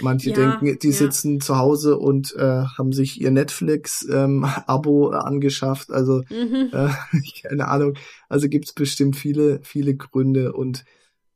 [0.00, 0.92] Manche ja, denken, die ja.
[0.92, 5.90] sitzen zu Hause und äh, haben sich ihr Netflix-Abo ähm, angeschafft.
[5.90, 6.70] Also mhm.
[6.72, 6.90] äh,
[7.42, 7.94] keine Ahnung.
[8.28, 10.84] Also gibt's bestimmt viele, viele Gründe und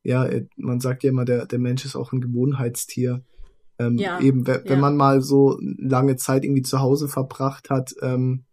[0.05, 3.25] ja, äh, man sagt ja immer, der, der Mensch ist auch ein Gewohnheitstier.
[3.79, 7.95] Ähm, ja, eben, wenn, wenn man mal so lange Zeit irgendwie zu Hause verbracht hat,
[8.03, 8.45] ähm,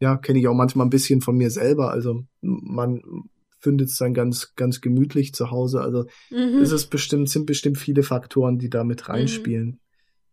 [0.00, 1.90] ja, kenne ich auch manchmal ein bisschen von mir selber.
[1.90, 3.02] Also man
[3.58, 5.80] findet es dann ganz, ganz gemütlich zu Hause.
[5.80, 6.62] Also mhm.
[6.62, 9.80] ist es bestimmt, sind bestimmt viele Faktoren, die da mit reinspielen.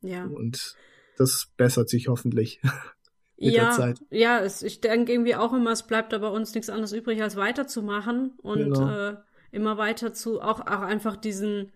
[0.01, 0.09] Mhm.
[0.09, 0.25] Ja.
[0.25, 0.75] Und
[1.17, 2.61] das bessert sich hoffentlich.
[3.37, 3.99] mit ja, der Zeit.
[4.11, 7.35] Ja, es, ich denke irgendwie auch immer, es bleibt aber uns nichts anderes übrig, als
[7.35, 8.89] weiterzumachen und Genau.
[8.89, 9.15] äh,
[9.51, 11.71] immer weiter zu, auch, auch einfach diesen,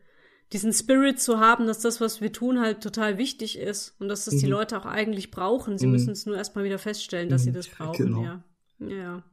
[0.54, 4.26] diesen Spirit zu haben, dass das, was wir tun, halt total wichtig ist und dass
[4.26, 4.52] das die Mhm.
[4.52, 5.78] Leute auch eigentlich brauchen.
[5.78, 5.92] Sie Mhm.
[5.94, 8.24] müssen es nur erstmal wieder feststellen, dass sie Mhm, das brauchen, genau.
[8.24, 8.44] ja.
[8.80, 9.24] Ja.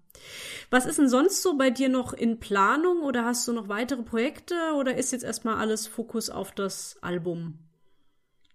[0.70, 4.02] Was ist denn sonst so bei dir noch in Planung oder hast du noch weitere
[4.02, 7.58] Projekte oder ist jetzt erstmal alles Fokus auf das Album?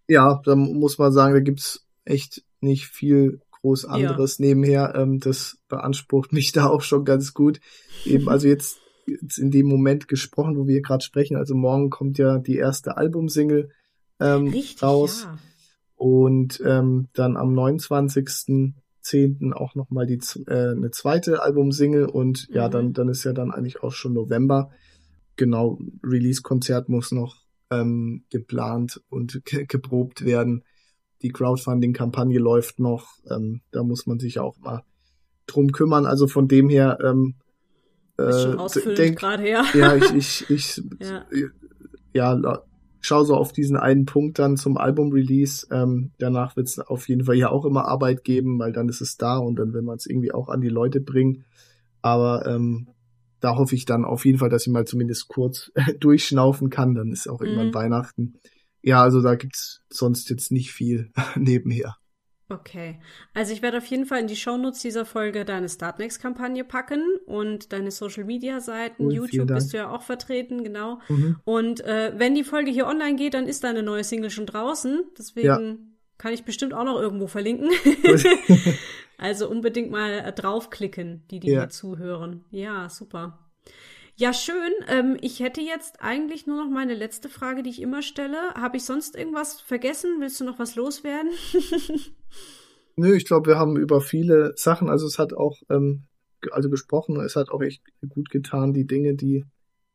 [0.07, 4.93] Ja, da muss man sagen, da gibt's echt nicht viel groß anderes nebenher.
[4.95, 7.59] Ähm, das beansprucht mich da auch schon ganz gut.
[8.05, 8.80] Eben, also jetzt,
[9.21, 11.35] jetzt in dem Moment gesprochen, wo wir gerade sprechen.
[11.37, 13.69] Also morgen kommt ja die erste Albumsingle
[14.19, 15.23] ähm, Richtig, raus.
[15.25, 15.37] ja.
[15.95, 19.53] Und ähm, dann am 29.10.
[19.53, 22.71] auch nochmal die äh, eine zweite Albumsingle und ja, Mhm.
[22.71, 24.71] dann, dann ist ja dann eigentlich auch schon November.
[25.37, 27.37] Genau, Release-Konzert muss noch
[27.69, 30.63] ähm, geplant und ge geprobt werden.
[31.21, 33.07] Die Crowdfunding-Kampagne läuft noch.
[33.29, 34.83] Ähm, da muss man sich auch mal
[35.45, 36.05] drum kümmern.
[36.05, 37.35] Also von dem her ähm,
[38.17, 39.65] Ist schon äh, ausfüllend denk, gerade, ja.
[39.73, 41.25] ja, ich, ich, ich Ja.
[42.13, 42.63] ja,
[43.01, 45.67] schau so auf diesen einen Punkt dann zum Album-Release.
[45.71, 49.01] Ähm, danach wird es auf jeden Fall ja auch immer Arbeit geben, weil dann ist
[49.01, 51.45] es da und dann will man es irgendwie auch an die Leute bringen.
[52.01, 52.87] Aber ähm,
[53.39, 56.93] da hoffe ich dann auf jeden Fall, dass ich mal zumindest kurz durchschnaufen kann.
[56.95, 57.73] Dann ist auch irgendwann Mhm.
[57.73, 58.33] Weihnachten.
[58.83, 61.97] Ja, also da gibt's sonst jetzt nicht viel nebenher.
[62.51, 62.99] Okay.
[63.33, 67.71] Also ich werde auf jeden Fall in die Shownotes dieser Folge deine Startnext-Kampagne packen und
[67.71, 69.05] deine Social-Media-Seiten.
[69.05, 70.99] Cool, YouTube bist du ja auch vertreten, genau.
[71.07, 71.37] Mhm.
[71.45, 75.03] Und äh, wenn die Folge hier online geht, dann ist deine neue Single schon draußen.
[75.17, 77.69] Deswegen kann ich bestimmt auch noch irgendwo verlinken.
[79.17, 81.61] also unbedingt mal äh, draufklicken, die, die Ja.
[81.61, 82.43] hier zuhören.
[82.51, 83.39] Ja, super.
[84.21, 84.71] Ja, schön.
[84.87, 88.53] Ähm, ich hätte jetzt eigentlich nur noch meine letzte Frage, die ich immer stelle.
[88.53, 90.17] Habe ich sonst irgendwas vergessen?
[90.19, 91.31] Willst du noch was loswerden?
[92.95, 96.03] Nö, ich glaube, wir haben über viele Sachen, also es hat auch, ähm,
[96.51, 99.43] also gesprochen, es hat auch echt gut getan, die Dinge, die,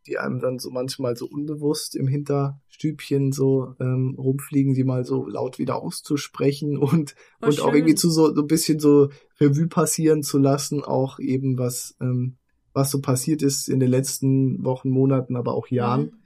[0.08, 5.24] die einem dann so manchmal so unbewusst im Hinterstübchen so ähm, rumfliegen, die mal so
[5.28, 9.08] laut wieder auszusprechen und, Oh, und auch irgendwie zu so, so ein bisschen so
[9.40, 12.38] Revue passieren zu lassen, auch eben was, ähm,
[12.76, 16.02] was so passiert ist in den letzten Wochen, Monaten, aber auch Jahren.
[16.02, 16.18] Mhm.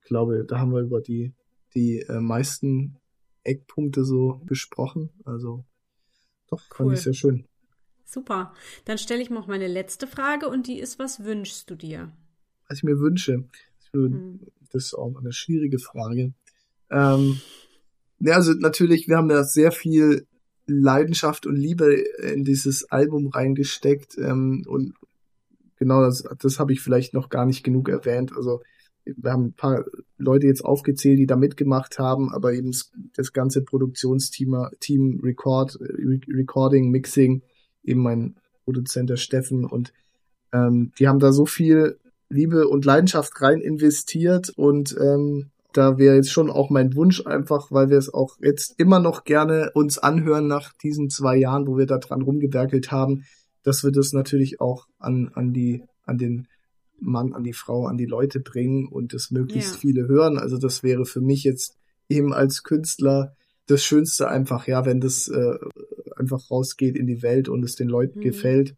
[0.00, 1.32] Ich glaube, da haben wir über die,
[1.74, 2.96] die äh, meisten
[3.44, 5.10] Eckpunkte so besprochen.
[5.24, 5.64] Also
[6.48, 6.94] doch, fand Cool.
[6.94, 7.46] ich sehr schön.
[8.04, 8.52] Super.
[8.84, 12.12] Dann stelle ich noch meine letzte Frage und die ist, was wünschst du dir?
[12.68, 13.44] Was ich mir wünsche,
[13.80, 14.40] ich würde, Hm.
[14.72, 16.34] das ist auch eine schwierige Frage.
[16.90, 17.40] Ähm,
[18.18, 20.26] ja, also natürlich, wir haben da sehr viel
[20.66, 24.94] Leidenschaft und Liebe in dieses Album reingesteckt ähm, und
[25.82, 28.32] genau das, das habe ich vielleicht noch gar nicht genug erwähnt.
[28.36, 28.60] Also
[29.04, 29.84] wir haben ein paar
[30.16, 32.70] Leute jetzt aufgezählt, die da mitgemacht haben, aber eben
[33.16, 37.42] das, ganze Produktionsteam, Team Record, Re Recording, Mixing,
[37.82, 39.92] eben mein Produzent der Steffen und
[40.52, 46.14] ähm, die haben da so viel Liebe und Leidenschaft rein investiert und ähm, da wäre
[46.14, 49.98] jetzt schon auch mein Wunsch einfach, weil wir es auch jetzt immer noch gerne uns
[49.98, 53.24] anhören nach diesen zwei Jahren, wo wir da dran rumgewerkelt haben,
[53.62, 56.48] dass wir das natürlich auch an, an die, an den
[57.00, 59.78] Mann, an die Frau, an die Leute bringen und das möglichst Ja.
[59.80, 60.38] viele hören.
[60.38, 61.76] Also das wäre für mich jetzt
[62.08, 63.34] eben als Künstler
[63.66, 65.54] das Schönste einfach, ja, wenn das äh,
[66.16, 68.22] einfach rausgeht in die Welt und es den Leuten Mhm.
[68.22, 68.74] gefällt,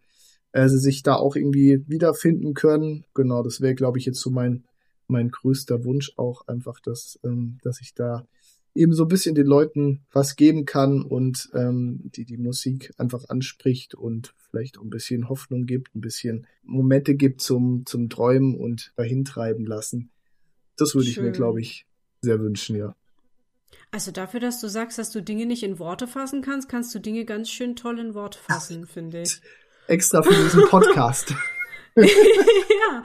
[0.53, 3.05] äh, sie sich da auch irgendwie wiederfinden können.
[3.15, 4.65] Genau, das wäre, glaube ich, jetzt so mein,
[5.09, 8.27] mein größter Wunsch auch einfach, dass, ähm, dass ich da
[8.75, 13.29] eben so ein bisschen den Leuten was geben kann und ähm, die die Musik einfach
[13.29, 18.57] anspricht und vielleicht auch ein bisschen Hoffnung gibt, ein bisschen Momente gibt zum, zum Träumen
[18.57, 20.11] und dahintreiben lassen.
[20.77, 21.87] Das würde ich mir, glaube ich,
[22.21, 22.97] sehr wünschen, ja.
[23.93, 26.99] Also dafür, dass du sagst, dass du Dinge nicht in Worte fassen kannst, kannst du
[26.99, 29.41] Dinge ganz schön toll in Worte fassen, finde ich.
[29.87, 31.33] Extra für diesen Podcast.
[31.97, 33.03] ja,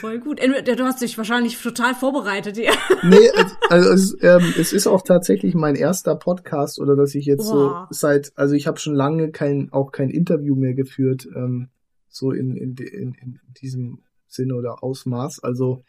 [0.00, 0.40] voll gut.
[0.40, 2.72] Du hast dich wahrscheinlich total vorbereitet, ja.
[3.02, 3.28] nee,
[3.68, 7.86] also, es, ähm, es ist auch tatsächlich mein erster Podcast oder dass ich jetzt Boah.
[7.90, 11.68] so seit, also ich habe schon lange kein, auch kein Interview mehr geführt, ähm,
[12.08, 15.40] so in, in, in, in diesem Sinne oder Ausmaß.
[15.40, 15.82] Also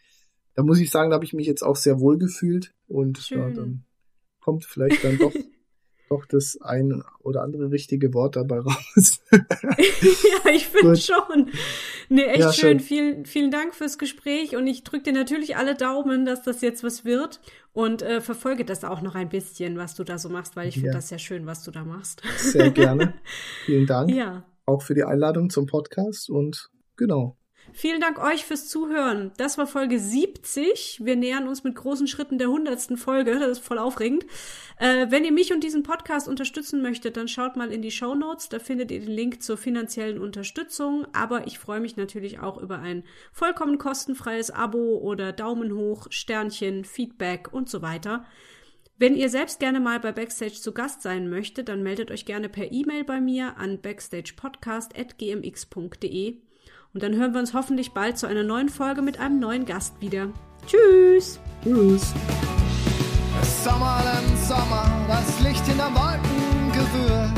[0.54, 3.48] da muss ich sagen, da habe ich mich jetzt auch sehr wohl gefühlt und ja,
[3.50, 3.84] dann
[4.40, 5.32] kommt vielleicht dann doch,
[6.08, 9.20] doch das ein oder andere richtige Wort dabei raus.
[9.32, 11.50] ja, ich finde schon.
[12.08, 12.78] Nee, echt Ja, schön.
[12.78, 12.80] schön.
[12.80, 16.84] Vielen, vielen Dank fürs Gespräch und ich drücke dir natürlich alle Daumen, dass das jetzt
[16.84, 17.40] was wird
[17.72, 20.74] und äh, verfolge das auch noch ein bisschen, was du da so machst, weil ich
[20.74, 20.94] finde Ja.
[20.94, 22.22] das sehr schön, was du da machst.
[22.38, 23.14] Sehr gerne.
[23.64, 24.44] Vielen Dank ja.
[24.64, 27.36] auch für die Einladung zum Podcast und genau.
[27.78, 29.32] Vielen Dank euch fürs Zuhören.
[29.36, 31.00] Das war Folge 70.
[31.04, 33.38] Wir nähern uns mit großen Schritten der hundertsten Folge.
[33.38, 34.24] Das ist voll aufregend.
[34.78, 38.14] Äh, wenn ihr mich und diesen Podcast unterstützen möchtet, dann schaut mal in die Show
[38.14, 38.48] Notes.
[38.48, 41.06] Da findet ihr den Link zur finanziellen Unterstützung.
[41.12, 46.86] Aber ich freue mich natürlich auch über ein vollkommen kostenfreies Abo oder Daumen hoch, Sternchen,
[46.86, 48.24] Feedback und so weiter.
[48.96, 52.48] Wenn ihr selbst gerne mal bei Backstage zu Gast sein möchtet, dann meldet euch gerne
[52.48, 56.45] per E-Mail bei mir an backstagepodcast.gmx.de.
[56.96, 60.00] Und dann hören wir uns hoffentlich bald zu einer neuen Folge mit einem neuen Gast
[60.00, 60.28] wieder.
[60.66, 61.38] Tschüss!
[61.62, 62.14] Tschüss!
[63.62, 67.30] Sommer, im Sommer, das Licht in der Wolkengewühl.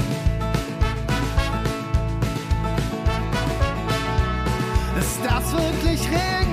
[4.96, 6.47] Ist das wirklich Regen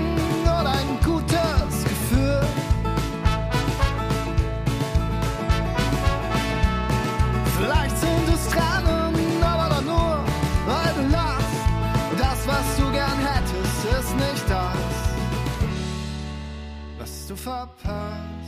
[17.26, 18.45] was du verpasst.